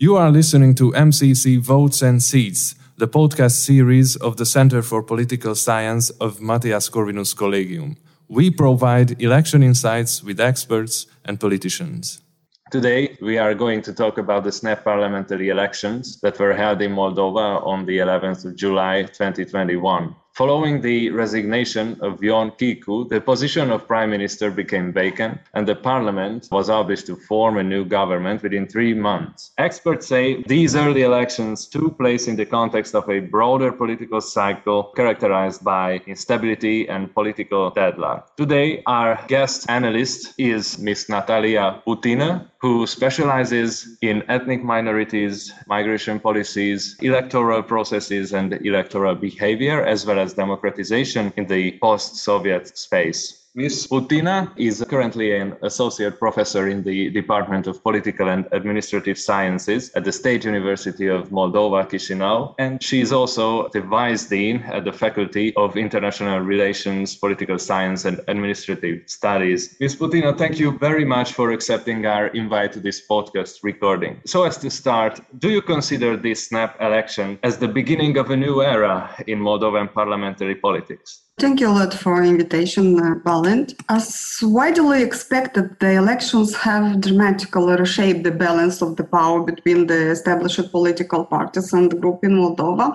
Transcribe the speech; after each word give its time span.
You 0.00 0.14
are 0.14 0.30
listening 0.30 0.76
to 0.76 0.92
MCC 0.92 1.58
Votes 1.58 2.02
and 2.02 2.22
Seats, 2.22 2.76
the 2.98 3.08
podcast 3.08 3.56
series 3.64 4.14
of 4.14 4.36
the 4.36 4.46
Center 4.46 4.80
for 4.80 5.02
Political 5.02 5.56
Science 5.56 6.10
of 6.20 6.40
Matthias 6.40 6.88
Corvinus 6.88 7.36
Collegium. 7.36 7.96
We 8.28 8.52
provide 8.52 9.20
election 9.20 9.64
insights 9.64 10.22
with 10.22 10.38
experts 10.38 11.08
and 11.24 11.40
politicians. 11.40 12.22
Today, 12.70 13.18
we 13.20 13.38
are 13.38 13.54
going 13.54 13.82
to 13.82 13.92
talk 13.92 14.18
about 14.18 14.44
the 14.44 14.52
snap 14.52 14.84
parliamentary 14.84 15.48
elections 15.48 16.20
that 16.20 16.38
were 16.38 16.54
held 16.54 16.80
in 16.80 16.92
Moldova 16.92 17.66
on 17.66 17.84
the 17.84 17.98
11th 17.98 18.44
of 18.44 18.54
July 18.54 19.02
2021. 19.02 20.14
Following 20.38 20.80
the 20.80 21.10
resignation 21.10 21.98
of 22.00 22.22
Ion 22.22 22.52
Chicu, 22.52 23.08
the 23.08 23.20
position 23.20 23.72
of 23.72 23.88
prime 23.88 24.10
minister 24.10 24.52
became 24.52 24.92
vacant 24.92 25.40
and 25.54 25.66
the 25.66 25.74
parliament 25.74 26.46
was 26.52 26.68
obliged 26.68 27.06
to 27.06 27.16
form 27.16 27.56
a 27.56 27.64
new 27.64 27.84
government 27.84 28.44
within 28.44 28.68
three 28.68 28.94
months. 28.94 29.50
Experts 29.58 30.06
say 30.06 30.44
these 30.44 30.76
early 30.76 31.02
elections 31.02 31.66
took 31.66 31.98
place 31.98 32.28
in 32.28 32.36
the 32.36 32.46
context 32.46 32.94
of 32.94 33.10
a 33.10 33.18
broader 33.18 33.72
political 33.72 34.20
cycle 34.20 34.92
characterized 34.94 35.64
by 35.64 36.00
instability 36.06 36.88
and 36.88 37.12
political 37.12 37.70
deadlock. 37.70 38.36
Today, 38.36 38.84
our 38.86 39.18
guest 39.26 39.68
analyst 39.68 40.34
is 40.38 40.78
Ms. 40.78 41.08
Natalia 41.08 41.82
Putina, 41.84 42.46
who 42.60 42.86
specializes 42.86 43.96
in 44.02 44.22
ethnic 44.28 44.62
minorities, 44.62 45.52
migration 45.66 46.18
policies, 46.18 46.96
electoral 47.00 47.62
processes, 47.62 48.32
and 48.32 48.52
electoral 48.66 49.14
behavior, 49.14 49.84
as 49.84 50.04
well 50.04 50.18
as 50.18 50.27
democratization 50.34 51.32
in 51.36 51.46
the 51.46 51.78
post 51.78 52.16
Soviet 52.16 52.76
space. 52.76 53.37
Ms. 53.58 53.88
Putina 53.88 54.52
is 54.56 54.84
currently 54.88 55.34
an 55.34 55.56
associate 55.62 56.20
professor 56.20 56.68
in 56.68 56.84
the 56.84 57.10
Department 57.10 57.66
of 57.66 57.82
Political 57.82 58.28
and 58.28 58.46
Administrative 58.52 59.18
Sciences 59.18 59.90
at 59.96 60.04
the 60.04 60.12
State 60.12 60.44
University 60.44 61.08
of 61.08 61.30
Moldova, 61.30 61.82
Chisinau, 61.90 62.54
and 62.60 62.80
she 62.80 63.00
is 63.00 63.10
also 63.10 63.68
the 63.70 63.80
vice 63.80 64.26
dean 64.28 64.58
at 64.62 64.84
the 64.84 64.92
Faculty 64.92 65.52
of 65.56 65.76
International 65.76 66.38
Relations, 66.38 67.16
Political 67.16 67.58
Science, 67.58 68.04
and 68.04 68.20
Administrative 68.28 69.02
Studies. 69.06 69.74
Ms. 69.80 69.96
Putina, 69.96 70.38
thank 70.38 70.60
you 70.60 70.78
very 70.78 71.04
much 71.04 71.32
for 71.32 71.50
accepting 71.50 72.06
our 72.06 72.28
invite 72.28 72.70
to 72.74 72.78
this 72.78 73.04
podcast 73.08 73.64
recording. 73.64 74.20
So, 74.24 74.44
as 74.44 74.56
to 74.58 74.70
start, 74.70 75.20
do 75.40 75.50
you 75.50 75.62
consider 75.62 76.16
this 76.16 76.46
snap 76.46 76.80
election 76.80 77.40
as 77.42 77.58
the 77.58 77.66
beginning 77.66 78.18
of 78.18 78.30
a 78.30 78.36
new 78.36 78.62
era 78.62 79.12
in 79.26 79.40
Moldovan 79.40 79.92
parliamentary 79.92 80.54
politics? 80.54 81.22
Thank 81.38 81.60
you 81.60 81.68
a 81.68 81.70
lot 81.70 81.94
for 81.94 82.24
invitation, 82.24 82.98
uh, 82.98 83.14
Balint. 83.24 83.72
As 83.88 84.38
widely 84.42 85.04
expected, 85.04 85.78
the 85.78 85.92
elections 85.92 86.56
have 86.56 87.00
dramatically 87.00 87.76
reshaped 87.76 88.24
the 88.24 88.32
balance 88.32 88.82
of 88.82 88.96
the 88.96 89.04
power 89.04 89.44
between 89.44 89.86
the 89.86 90.10
established 90.10 90.72
political 90.72 91.24
parties 91.24 91.72
and 91.72 91.92
the 91.92 91.96
group 91.96 92.24
in 92.24 92.32
Moldova. 92.32 92.86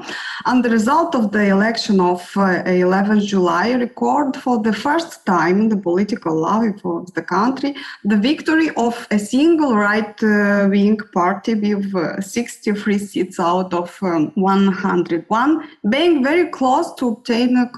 And 0.45 0.61
the 0.61 0.69
result 0.69 1.15
of 1.15 1.31
the 1.31 1.45
election 1.47 2.01
of 2.01 2.29
uh, 2.35 2.63
11 2.65 3.21
July 3.21 3.75
record 3.75 4.35
for 4.35 4.61
the 4.61 4.73
first 4.73 5.25
time 5.25 5.61
in 5.61 5.69
the 5.69 5.77
political 5.77 6.35
life 6.35 6.83
of 6.83 7.13
the 7.13 7.21
country 7.21 7.73
the 8.03 8.17
victory 8.17 8.69
of 8.75 9.07
a 9.11 9.19
single 9.19 9.75
right-wing 9.75 10.99
uh, 10.99 11.05
party 11.13 11.53
with 11.55 11.95
uh, 11.95 12.19
63 12.19 12.97
seats 12.97 13.39
out 13.39 13.73
of 13.73 13.97
um, 14.01 14.31
101, 14.35 15.69
being 15.89 16.23
very 16.23 16.49
close 16.49 16.93
to 16.95 17.09
obtain 17.09 17.55
a 17.57 17.69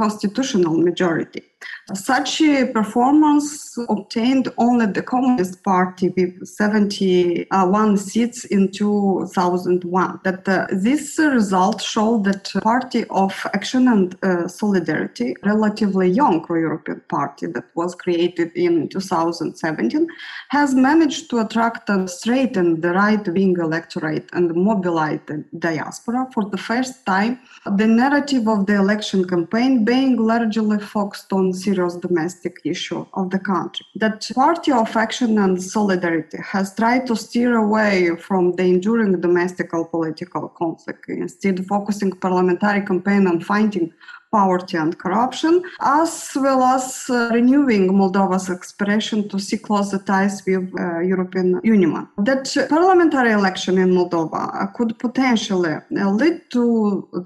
constitutional 0.55 0.77
majority. 0.77 1.54
Such 1.93 2.41
a 2.41 2.65
performance 2.65 3.77
obtained 3.89 4.51
only 4.57 4.87
the 4.87 5.03
Communist 5.03 5.63
Party 5.63 6.09
with 6.09 6.47
71 6.47 7.97
seats 7.97 8.45
in 8.45 8.71
2001. 8.71 10.19
That 10.23 10.49
uh, 10.49 10.65
this 10.71 11.19
result 11.19 11.81
showed 11.81 12.23
that 12.23 12.51
Party 12.63 13.05
of 13.11 13.33
Action 13.53 13.87
and 13.87 14.17
uh, 14.23 14.47
Solidarity, 14.47 15.35
relatively 15.43 16.09
young 16.09 16.43
pro-European 16.43 17.01
party 17.07 17.45
that 17.47 17.65
was 17.75 17.93
created 17.93 18.51
in 18.55 18.89
2017, 18.89 20.07
has 20.49 20.73
managed 20.73 21.29
to 21.29 21.39
attract 21.39 21.89
and 21.89 22.09
straighten 22.09 22.81
the 22.81 22.93
right-wing 22.93 23.57
electorate 23.59 24.27
and 24.33 24.55
mobilize 24.55 25.19
the 25.27 25.43
diaspora 25.59 26.27
for 26.33 26.45
the 26.49 26.57
first 26.57 27.05
time. 27.05 27.39
The 27.77 27.87
narrative 27.87 28.47
of 28.47 28.65
the 28.65 28.75
election 28.75 29.27
campaign 29.27 29.85
being 29.85 30.17
largely 30.17 30.79
focused 30.79 31.31
on 31.31 31.53
serious 31.55 31.95
domestic 31.95 32.57
issue 32.63 33.05
of 33.13 33.29
the 33.29 33.39
country. 33.39 33.85
That 33.95 34.29
Party 34.35 34.71
of 34.71 34.95
Action 34.95 35.37
and 35.39 35.61
Solidarity 35.61 36.37
has 36.53 36.75
tried 36.75 37.07
to 37.07 37.15
steer 37.15 37.57
away 37.57 38.15
from 38.17 38.53
the 38.57 38.63
enduring 38.63 39.19
domestic 39.21 39.71
political 39.71 40.49
conflict, 40.49 41.05
instead 41.09 41.65
focusing 41.65 42.11
parliamentary 42.11 42.85
campaign 42.85 43.27
on 43.27 43.41
fighting 43.41 43.93
poverty 44.37 44.77
and 44.83 44.97
corruption, 45.03 45.53
as 45.79 46.13
well 46.35 46.61
as 46.75 46.85
uh, 47.09 47.29
renewing 47.37 47.83
Moldova's 47.99 48.49
expression 48.57 49.29
to 49.29 49.37
see 49.39 49.57
closer 49.67 49.99
ties 50.11 50.35
with 50.47 50.65
uh, 50.79 50.99
European 51.13 51.49
Union. 51.63 52.07
That 52.29 52.45
parliamentary 52.69 53.31
election 53.31 53.77
in 53.83 53.89
Moldova 53.97 54.43
could 54.75 54.91
potentially 54.99 55.75
uh, 55.75 56.11
lead 56.21 56.37
to 56.55 56.63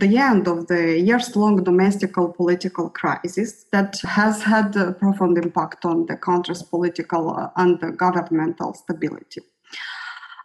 the 0.03 0.11
end 0.29 0.47
of 0.53 0.67
the 0.71 0.81
years-long 1.09 1.55
domestic 1.63 2.13
political 2.41 2.87
crisis 3.01 3.49
that 3.75 3.91
has 4.17 4.35
had 4.43 4.75
a 4.75 4.91
profound 5.01 5.37
impact 5.45 5.85
on 5.85 6.05
the 6.09 6.17
country's 6.29 6.63
political 6.73 7.23
and 7.55 7.79
governmental 7.97 8.73
stability 8.73 9.41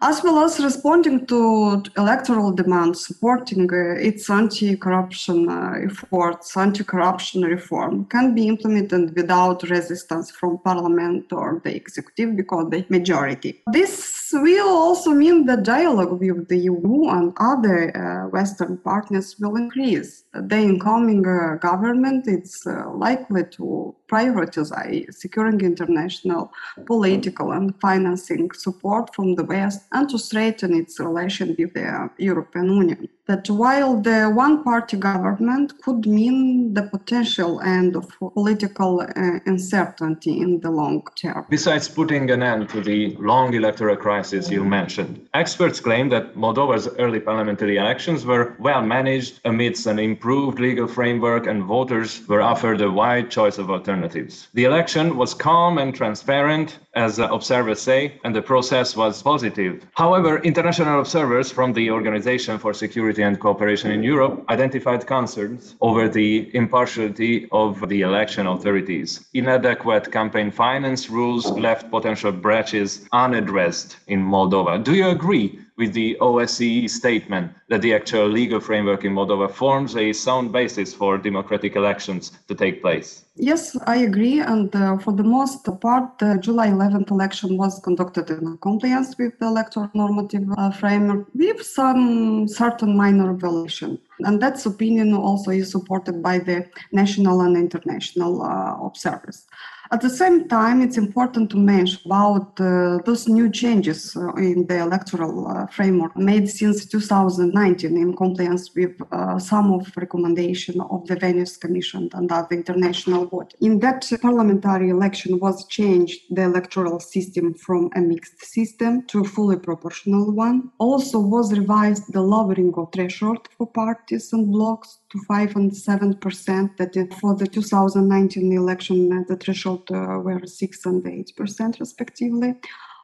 as 0.05 0.23
well 0.23 0.39
as 0.45 0.61
responding 0.61 1.27
to 1.27 1.83
electoral 1.97 2.53
demands, 2.53 3.07
supporting 3.07 3.73
uh, 3.73 3.95
its 4.09 4.29
anti-corruption 4.29 5.49
uh, 5.49 5.73
efforts, 5.83 6.55
anti-corruption 6.57 7.41
reform 7.43 8.05
can 8.07 8.35
be 8.35 8.47
implemented 8.47 9.17
without 9.17 9.63
resistance 9.71 10.31
from 10.31 10.59
parliament 10.59 11.33
or 11.33 11.63
the 11.65 11.75
executive 11.75 12.37
because 12.37 12.69
the 12.71 12.85
majority. 12.91 13.63
This 13.73 14.31
will 14.35 14.69
also 14.69 15.11
mean 15.13 15.47
that 15.47 15.63
dialogue 15.63 16.21
with 16.21 16.49
the 16.49 16.59
EU 16.59 17.09
and 17.09 17.33
other 17.41 17.79
uh, 17.97 18.29
Western 18.29 18.77
partners 18.79 19.37
will 19.41 19.57
increase. 19.57 20.25
The 20.35 20.57
incoming 20.57 21.27
uh, 21.27 21.55
government 21.57 22.29
is 22.29 22.63
uh, 22.67 22.91
likely 22.91 23.45
to 23.53 23.95
prioritize 24.09 25.15
securing 25.15 25.61
international 25.61 26.53
political 26.87 27.53
and 27.53 27.75
financing 27.81 28.51
support 28.53 29.15
from 29.15 29.35
the 29.35 29.45
West 29.45 29.83
and 29.95 30.09
to 30.11 30.19
strengthen 30.19 30.75
its 30.75 31.01
relation 31.01 31.55
with 31.59 31.73
the 31.73 32.11
European 32.19 32.67
Union 32.67 33.09
that 33.27 33.49
while 33.49 34.01
the 34.01 34.31
one 34.35 34.63
party 34.63 34.97
government 34.97 35.73
could 35.83 36.07
mean 36.07 36.75
the 36.75 36.83
potential 36.83 37.61
end 37.63 37.97
of 37.97 38.09
political 38.19 39.01
uh, 39.01 39.39
uncertainty 39.47 40.41
in 40.41 40.61
the 40.61 40.71
long 40.71 41.03
term. 41.17 41.47
Besides 41.49 41.89
putting 41.89 42.31
an 42.31 42.43
end 42.43 42.69
to 42.71 42.81
the 42.83 43.17
long 43.19 43.55
electoral 43.55 43.97
crisis 43.97 44.51
you 44.51 44.65
mentioned, 44.65 45.27
experts 45.33 45.81
claim 45.81 46.11
that 46.11 46.37
Moldova's 46.37 46.89
early 46.99 47.21
parliamentary 47.21 47.79
elections 47.79 48.27
were 48.27 48.57
well 48.59 48.83
managed 48.83 49.41
amidst 49.45 49.87
an 49.87 49.99
improved 49.99 50.59
legal 50.59 50.87
framework 50.87 51.47
and 51.47 51.65
voters 51.65 52.27
were 52.29 52.43
offered 52.43 52.81
a 52.83 52.91
wide 52.91 53.31
choice 53.31 53.57
of 53.59 53.71
alternatives. 53.71 54.49
The 54.53 54.65
election 54.65 55.17
was 55.17 55.33
calm 55.33 55.79
and 55.79 55.95
transparent, 55.95 56.79
as 56.95 57.19
observers 57.19 57.81
say, 57.81 58.21
and 58.25 58.35
the 58.35 58.43
process 58.43 58.97
was 58.97 59.23
positive. 59.23 59.87
However, 59.95 60.39
international 60.41 61.01
observers 61.01 61.51
from 61.51 61.73
the 61.73 61.91
Organization 61.91 62.59
for 62.59 62.75
Security 62.75 63.14
Security 63.15 63.33
and 63.33 63.41
Cooperation 63.41 63.93
in 63.93 64.03
Europe 64.03 64.45
identified 64.49 65.07
concerns 65.07 65.77
over 65.81 66.09
the 66.09 66.51
impartiality 66.53 67.47
of 67.53 67.89
the 67.89 68.01
election 68.01 68.49
authorities. 68.49 69.29
Inadequate 69.35 70.11
campaign 70.11 70.51
finance 70.51 71.09
rules 71.09 71.49
left 71.53 71.93
potential 71.93 72.33
breaches 72.33 73.07
unaddressed 73.13 73.99
in 74.09 74.21
Moldova. 74.21 74.83
Do 74.83 74.97
you 74.97 75.11
agree 75.11 75.61
with 75.77 75.93
the 75.93 76.17
OSCE 76.21 76.89
statement 76.89 77.53
that 77.69 77.83
the 77.83 77.95
actual 77.95 78.29
legal 78.29 78.61
framework 78.61 79.05
in 79.05 79.13
Moldova 79.13 79.51
forms 79.51 79.97
a 79.97 80.13
sound 80.13 80.53
basis 80.53 80.95
for 80.95 81.19
democratic 81.19 81.75
elections 81.75 82.33
to 82.49 82.55
take 82.55 82.81
place. 82.81 83.25
Yes, 83.37 83.77
I 83.87 83.97
agree. 83.97 84.39
And 84.39 84.75
uh, 84.77 84.99
for 84.99 85.13
the 85.13 85.25
most 85.25 85.65
part, 85.81 86.19
the 86.19 86.39
July 86.41 86.69
11th 86.69 87.11
election 87.11 87.57
was 87.57 87.81
conducted 87.81 88.31
in 88.31 88.57
compliance 88.59 89.17
with 89.19 89.37
the 89.41 89.47
electoral 89.47 89.91
normative 89.95 90.49
uh, 90.57 90.71
framework 90.71 91.27
with 91.35 91.61
some 91.63 92.47
certain 92.47 92.97
minor 92.97 93.33
violation. 93.33 93.99
And 94.21 94.41
that 94.41 94.65
opinion 94.65 95.15
also 95.15 95.51
is 95.51 95.73
supported 95.73 96.23
by 96.23 96.39
the 96.39 96.69
national 96.93 97.41
and 97.41 97.57
international 97.57 98.43
uh, 98.43 98.77
observers. 98.87 99.47
At 99.95 100.01
the 100.01 100.11
same 100.11 100.49
time, 100.49 100.83
it's 100.83 100.97
important 100.97 101.51
to 101.51 101.57
mention 101.57 102.01
about 102.05 102.61
uh, 102.61 102.99
those 103.07 103.29
new 103.29 103.49
changes 103.49 104.17
uh, 104.17 104.33
in 104.33 104.67
the 104.67 104.79
electoral 104.79 105.47
uh, 105.47 105.69
framework 105.69 106.17
made 106.17 106.51
since 106.51 106.85
2019 106.87 107.97
in 107.97 108.17
compliance 108.17 108.75
with 108.75 109.01
uh, 109.13 109.39
some 109.39 109.73
of 109.73 109.97
recommendation 109.97 110.81
of 110.81 111.07
the 111.07 111.15
Venice 111.15 111.57
Commission 111.57 112.11
and 112.15 112.33
other 112.33 112.57
international 112.57 113.27
body. 113.27 113.55
In 113.61 113.79
that 113.85 114.11
parliamentary 114.21 114.91
election 114.91 115.39
was 115.39 115.65
changed 115.69 116.23
the 116.29 116.43
electoral 116.43 116.99
system 116.99 117.55
from 117.55 117.89
a 117.95 118.01
mixed 118.01 118.45
system 118.45 119.07
to 119.07 119.21
a 119.21 119.25
fully 119.25 119.59
proportional 119.61 120.33
one. 120.33 120.73
Also 120.79 121.21
was 121.21 121.57
revised 121.57 122.13
the 122.13 122.21
lowering 122.21 122.75
of 122.77 122.89
threshold 122.93 123.49
for 123.57 123.69
parties 123.69 124.33
and 124.33 124.51
blocks 124.51 124.99
to 125.13 125.21
5 125.29 125.55
and 125.55 125.77
7 125.77 126.15
percent. 126.17 126.77
That 126.79 126.95
for 127.21 127.37
the 127.37 127.47
2019 127.47 128.53
election, 128.53 129.13
uh, 129.13 129.23
the 129.29 129.37
threshold 129.37 129.84
Uh, 129.91 130.19
were 130.19 130.47
6 130.47 130.87
and 130.87 131.07
8 131.07 131.33
percent 131.37 131.81
respectively. 131.81 132.55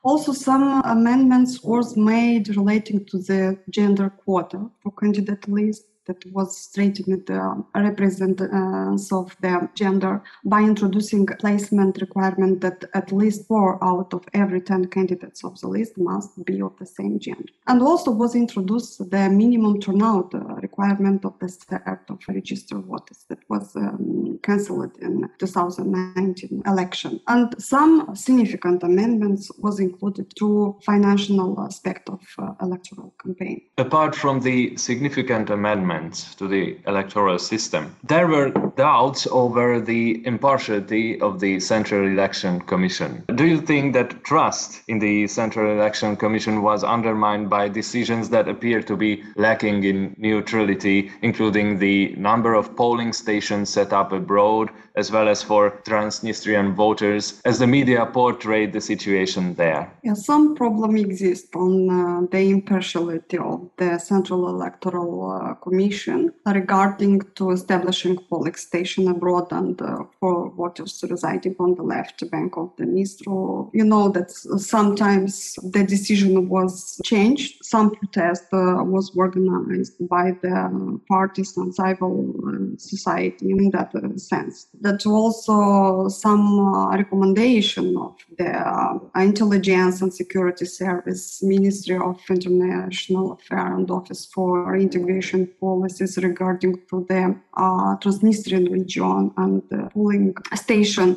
Also, 0.02 0.32
some 0.32 0.80
amendments 0.84 1.62
was 1.62 1.96
made 1.96 2.56
relating 2.56 3.04
to 3.06 3.18
the 3.18 3.58
gender 3.68 4.08
quota 4.08 4.70
for 4.82 4.92
candidate 4.92 5.46
list 5.46 5.84
that 6.10 6.32
was 6.32 6.56
strengthening 6.56 7.22
the 7.26 7.64
representance 7.74 9.12
of 9.12 9.36
the 9.40 9.68
gender 9.74 10.22
by 10.44 10.60
introducing 10.60 11.24
placement 11.42 11.98
requirement 12.00 12.60
that 12.60 12.78
at 12.94 13.12
least 13.12 13.46
four 13.46 13.82
out 13.90 14.12
of 14.12 14.22
every 14.34 14.60
10 14.60 14.86
candidates 14.86 15.44
of 15.44 15.60
the 15.60 15.68
list 15.68 15.96
must 15.96 16.44
be 16.44 16.60
of 16.60 16.72
the 16.78 16.86
same 16.86 17.18
gender. 17.18 17.52
And 17.68 17.80
also 17.82 18.10
was 18.10 18.34
introduced 18.34 18.98
the 19.10 19.28
minimum 19.42 19.80
turnout 19.80 20.32
requirement 20.60 21.24
of 21.24 21.34
the 21.38 21.48
start 21.48 22.04
of 22.08 22.18
registered 22.28 22.84
voters 22.84 23.24
that 23.28 23.38
was 23.48 23.76
um, 23.76 24.38
cancelled 24.42 24.96
in 25.00 25.28
2019 25.38 26.62
election. 26.66 27.20
And 27.28 27.48
some 27.62 28.16
significant 28.16 28.82
amendments 28.82 29.50
was 29.58 29.78
included 29.78 30.34
to 30.40 30.76
financial 30.84 31.60
aspect 31.60 32.08
of 32.08 32.20
uh, 32.38 32.54
electoral 32.60 33.14
campaign. 33.22 33.60
Apart 33.78 34.14
from 34.16 34.40
the 34.40 34.76
significant 34.76 35.50
amendments 35.50 36.00
amendments 36.00 36.35
to 36.37 36.49
the 36.49 36.79
electoral 36.87 37.38
system. 37.38 37.97
There 38.05 38.26
were 38.26 38.50
doubts 38.76 39.26
over 39.31 39.81
the 39.81 40.25
impartiality 40.26 41.20
of 41.20 41.41
the 41.41 41.61
Central 41.61 42.06
Election 42.06 42.61
Commission. 42.61 43.25
Do 43.35 43.47
you 43.47 43.61
think 43.61 43.94
that 43.94 44.25
trust 44.25 44.82
in 44.88 44.99
the 44.99 45.26
Central 45.26 45.70
Election 45.73 46.17
Commission 46.17 46.62
was 46.62 46.82
undermined 46.85 47.50
by 47.50 47.69
decisions 47.69 48.31
that 48.31 48.49
appear 48.49 48.82
to 48.82 48.97
be 48.97 49.23
lacking 49.37 49.85
in 49.85 50.14
neutrality, 50.19 51.11
including 51.23 51.79
the 51.79 52.14
number 52.17 52.55
of 52.55 52.75
polling 52.76 53.12
stations 53.12 53.69
set 53.70 53.93
up 53.93 54.12
abroad, 54.12 54.70
as 54.97 55.11
well 55.12 55.29
as 55.29 55.43
for 55.43 55.70
Transnistrian 55.85 56.75
voters, 56.75 57.41
as 57.44 57.58
the 57.58 57.67
media 57.67 58.06
portrayed 58.06 58.73
the 58.73 58.81
situation 58.81 59.55
there? 59.55 59.93
Yeah, 60.02 60.14
some 60.14 60.55
problem 60.55 60.97
exists 60.97 61.55
on 61.55 61.73
uh, 61.91 62.26
the 62.31 62.50
impartiality 62.50 63.38
of 63.38 63.70
the 63.76 63.99
Central 63.99 64.49
Electoral 64.49 65.31
uh, 65.31 65.55
Commission 65.55 65.89
Commission 65.90 66.32
regarding 66.46 67.20
to 67.34 67.50
establishing 67.50 68.16
polling 68.28 68.54
station 68.54 69.08
abroad 69.08 69.48
and 69.50 69.82
uh, 69.82 70.04
for 70.20 70.50
voters 70.50 71.02
residing 71.10 71.56
on 71.58 71.75
the 71.75 71.82
left 71.82 72.22
bank 72.31 72.56
of 72.56 72.70
the 72.76 72.84
Dnistro. 72.84 73.70
You 73.75 73.84
know 73.84 74.08
that 74.10 74.31
sometimes 74.31 75.54
the 75.64 75.82
decision 75.82 76.48
was 76.48 77.00
changed. 77.04 77.64
Some 77.64 77.90
protest 77.90 78.44
uh, 78.52 78.84
was 78.84 79.10
organized 79.16 79.94
by 80.08 80.31
the 80.42 81.00
parties 81.08 81.56
and 81.56 81.75
civil 81.75 82.34
uh, 82.46 82.78
society 82.78 83.50
in 83.50 83.70
that 83.70 83.92
uh, 83.92 84.16
sense. 84.16 84.69
That 84.81 85.04
also 85.06 86.08
some 86.08 86.46
uh, 86.72 86.96
recommendation 86.96 87.96
of 87.96 88.14
the 88.38 89.00
Intelligence 89.16 90.02
and 90.02 90.14
Security 90.14 90.66
Service, 90.66 91.42
Ministry 91.42 91.96
of 91.96 92.20
International 92.31 93.32
Affairs 93.32 93.72
and 93.76 93.90
Office 93.90 94.26
for 94.32 94.76
Integration 94.76 95.48
policies 95.70 96.12
regarding 96.28 96.75
to 96.90 96.96
the 97.11 97.22
uh, 97.64 97.90
Transnistrian 98.02 98.64
region 98.78 99.32
and 99.43 99.62
the 99.70 99.81
polling 99.93 100.34
station 100.64 101.08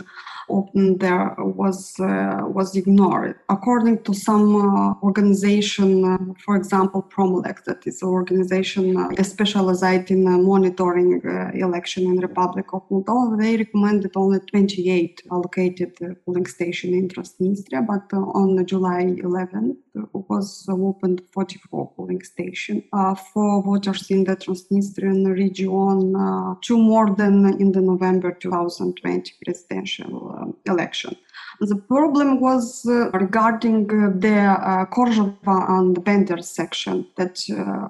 open 0.49 0.97
there 0.97 1.35
was 1.37 1.79
uh, 1.99 2.41
was 2.57 2.75
ignored. 2.81 3.35
According 3.49 3.97
to 4.07 4.13
some 4.27 4.49
uh, 4.55 4.93
organization, 5.09 5.89
uh, 6.11 6.33
for 6.45 6.55
example, 6.61 7.01
Promolex, 7.13 7.63
that 7.67 7.81
is 7.89 8.01
an 8.01 8.09
organization 8.09 8.85
uh, 8.97 9.23
specialized 9.23 10.11
in 10.15 10.21
uh, 10.27 10.37
monitoring 10.37 11.11
uh, 11.25 11.65
election 11.65 12.03
in 12.11 12.17
Republic 12.29 12.67
of 12.73 12.81
Moldova, 12.89 13.37
they 13.41 13.57
recommended 13.63 14.11
only 14.15 14.39
28 14.39 15.21
allocated 15.31 15.93
polling 16.25 16.47
station 16.57 16.89
in 16.99 17.07
Transnistria, 17.07 17.81
but 17.91 18.05
on 18.41 18.65
July 18.65 19.03
11th 19.29 19.77
was 19.95 20.65
opened 20.69 21.21
44 21.31 21.91
polling 21.95 22.23
station 22.23 22.83
for 22.91 23.63
voters 23.63 24.09
in 24.09 24.23
the 24.23 24.35
Transnistrian 24.35 25.25
region, 25.31 26.13
two 26.61 26.77
more 26.77 27.15
than 27.15 27.61
in 27.61 27.71
the 27.71 27.81
November 27.81 28.31
2020 28.31 29.33
presidential 29.43 30.35
um, 30.37 30.57
election. 30.65 31.15
The 31.65 31.77
problem 31.77 32.41
was 32.41 32.85
uh, 32.85 33.09
regarding 33.11 33.89
uh, 33.89 34.11
the 34.19 34.35
uh, 34.35 34.85
Corjova 34.87 35.69
and 35.69 36.03
Bender 36.03 36.41
section 36.41 37.07
that 37.15 37.39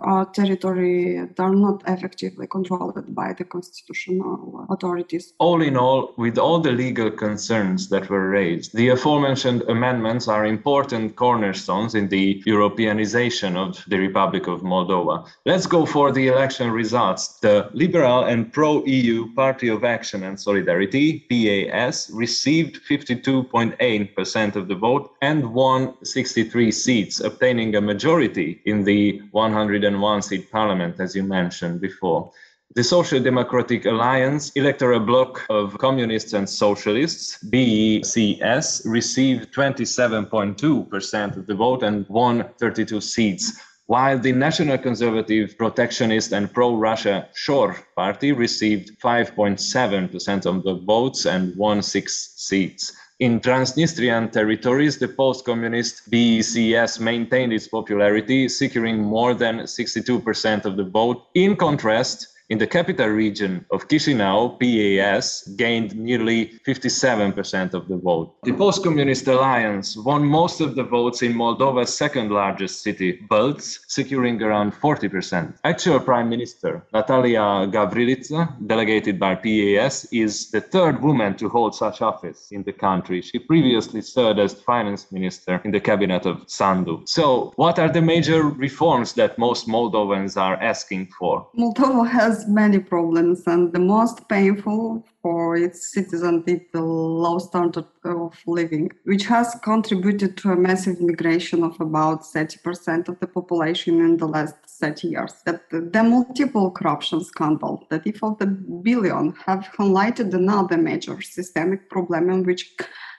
our 0.01 0.25
territory 0.25 1.17
are 1.39 1.55
not 1.55 1.81
effectively 1.87 2.45
controlled 2.45 3.03
by 3.15 3.33
the 3.33 3.43
constitutional 3.43 4.67
authorities. 4.69 5.33
All 5.39 5.63
in 5.63 5.75
all, 5.75 6.13
with 6.17 6.37
all 6.37 6.59
the 6.59 6.71
legal 6.71 7.09
concerns 7.09 7.89
that 7.89 8.09
were 8.11 8.29
raised, 8.29 8.75
the 8.75 8.89
aforementioned 8.89 9.63
amendments 9.63 10.27
are 10.27 10.45
important 10.45 11.15
cornerstones 11.15 11.95
in 11.95 12.09
the 12.09 12.43
Europeanization 12.45 13.55
of 13.55 13.83
the 13.87 13.97
Republic 13.97 14.45
of 14.45 14.61
Moldova. 14.61 15.25
Let's 15.47 15.65
go 15.65 15.87
for 15.87 16.11
the 16.11 16.27
election 16.27 16.69
results. 16.69 17.39
The 17.39 17.71
Liberal 17.73 18.25
and 18.25 18.53
pro 18.53 18.85
EU 18.85 19.33
Party 19.33 19.69
of 19.69 19.83
Action 19.83 20.23
and 20.23 20.39
Solidarity, 20.39 21.25
PAS, 21.27 22.11
received 22.11 22.77
52 22.77 23.45
6.8% 23.71 24.55
of 24.55 24.67
the 24.67 24.75
vote 24.75 25.11
and 25.21 25.53
won 25.53 25.93
63 26.03 26.71
seats, 26.71 27.19
obtaining 27.19 27.75
a 27.75 27.81
majority 27.81 28.61
in 28.65 28.83
the 28.83 29.21
101 29.31 30.21
seat 30.21 30.51
parliament, 30.51 30.99
as 30.99 31.15
you 31.15 31.23
mentioned 31.23 31.79
before. 31.79 32.31
The 32.75 32.83
Social 32.83 33.21
Democratic 33.21 33.85
Alliance 33.85 34.51
electoral 34.55 34.99
bloc 34.99 35.45
of 35.49 35.77
communists 35.77 36.33
and 36.33 36.49
socialists, 36.49 37.37
BECS, 37.43 38.81
received 38.85 39.53
27.2% 39.53 41.37
of 41.37 41.45
the 41.45 41.53
vote 41.53 41.83
and 41.83 42.07
won 42.09 42.49
32 42.57 42.99
seats, 42.99 43.61
while 43.85 44.17
the 44.17 44.31
National 44.31 44.79
Conservative, 44.79 45.55
Protectionist, 45.55 46.31
and 46.31 46.51
pro 46.51 46.75
Russia 46.75 47.29
Shor 47.35 47.77
party 47.95 48.31
received 48.31 48.99
5.7% 48.99 50.45
of 50.47 50.63
the 50.63 50.75
votes 50.79 51.27
and 51.27 51.55
won 51.55 51.83
six 51.83 52.33
seats. 52.37 52.91
In 53.19 53.39
Transnistrian 53.39 54.31
territories, 54.31 54.97
the 54.97 55.07
post-communist 55.07 56.09
BECS 56.09 56.99
maintained 56.99 57.53
its 57.53 57.67
popularity, 57.67 58.49
securing 58.49 59.01
more 59.01 59.33
than 59.35 59.59
62% 59.59 60.65
of 60.65 60.77
the 60.77 60.83
vote. 60.83 61.27
In 61.35 61.55
contrast, 61.55 62.32
in 62.53 62.59
the 62.59 62.67
capital 62.67 63.07
region 63.07 63.65
of 63.71 63.87
Chisinau, 63.87 64.59
PAS 64.61 65.25
gained 65.63 65.95
nearly 65.95 66.39
57% 66.67 67.73
of 67.73 67.87
the 67.87 67.97
vote. 67.97 68.35
The 68.43 68.53
Post 68.53 68.83
Communist 68.83 69.27
Alliance 69.27 69.97
won 69.97 70.23
most 70.23 70.61
of 70.61 70.75
the 70.75 70.83
votes 70.83 71.23
in 71.23 71.33
Moldova's 71.33 71.91
second 72.03 72.29
largest 72.29 72.83
city, 72.83 73.09
Bălți, 73.27 73.79
securing 73.87 74.39
around 74.43 74.71
40%. 74.71 75.57
Actual 75.63 75.99
Prime 75.99 76.29
Minister 76.29 76.85
Natalia 76.91 77.65
Gavrilița, 77.65 78.55
delegated 78.59 79.17
by 79.17 79.33
PAS, 79.43 80.05
is 80.11 80.49
the 80.51 80.61
third 80.61 81.01
woman 81.01 81.33
to 81.35 81.49
hold 81.49 81.73
such 81.73 82.01
office 82.01 82.39
in 82.51 82.61
the 82.63 82.75
country. 82.87 83.21
She 83.21 83.39
previously 83.39 84.01
served 84.01 84.39
as 84.39 84.53
finance 84.53 85.07
minister 85.11 85.59
in 85.65 85.71
the 85.71 85.79
cabinet 85.79 86.27
of 86.27 86.35
Sandu. 86.45 87.01
So, 87.05 87.51
what 87.55 87.79
are 87.79 87.89
the 87.89 88.01
major 88.01 88.43
reforms 88.67 89.13
that 89.13 89.39
most 89.39 89.67
Moldovans 89.67 90.37
are 90.37 90.57
asking 90.71 91.07
for? 91.17 91.47
Moldova 91.57 92.05
has 92.07 92.42
many 92.47 92.79
problems, 92.79 93.43
and 93.47 93.73
the 93.73 93.79
most 93.79 94.27
painful 94.29 95.05
for 95.21 95.55
its 95.55 95.91
citizens 95.93 96.43
is 96.47 96.61
the 96.73 96.81
low 96.81 97.39
standard 97.39 97.85
of 98.03 98.37
living, 98.45 98.91
which 99.05 99.25
has 99.25 99.55
contributed 99.63 100.37
to 100.37 100.51
a 100.51 100.55
massive 100.55 100.99
migration 100.99 101.63
of 101.63 101.79
about 101.79 102.23
30% 102.23 103.07
of 103.07 103.19
the 103.19 103.27
population 103.27 103.99
in 103.99 104.17
the 104.17 104.27
last 104.27 104.55
30 104.67 105.07
years. 105.07 105.33
That 105.45 105.69
the 105.69 106.03
multiple 106.03 106.71
corruption 106.71 107.23
scandals 107.23 107.85
that 107.89 108.05
if 108.05 108.23
of 108.23 108.37
the 108.39 108.47
billion 108.47 109.33
have 109.45 109.69
highlighted 109.77 110.33
another 110.33 110.77
major 110.77 111.21
systemic 111.21 111.89
problem 111.89 112.43
which 112.43 112.75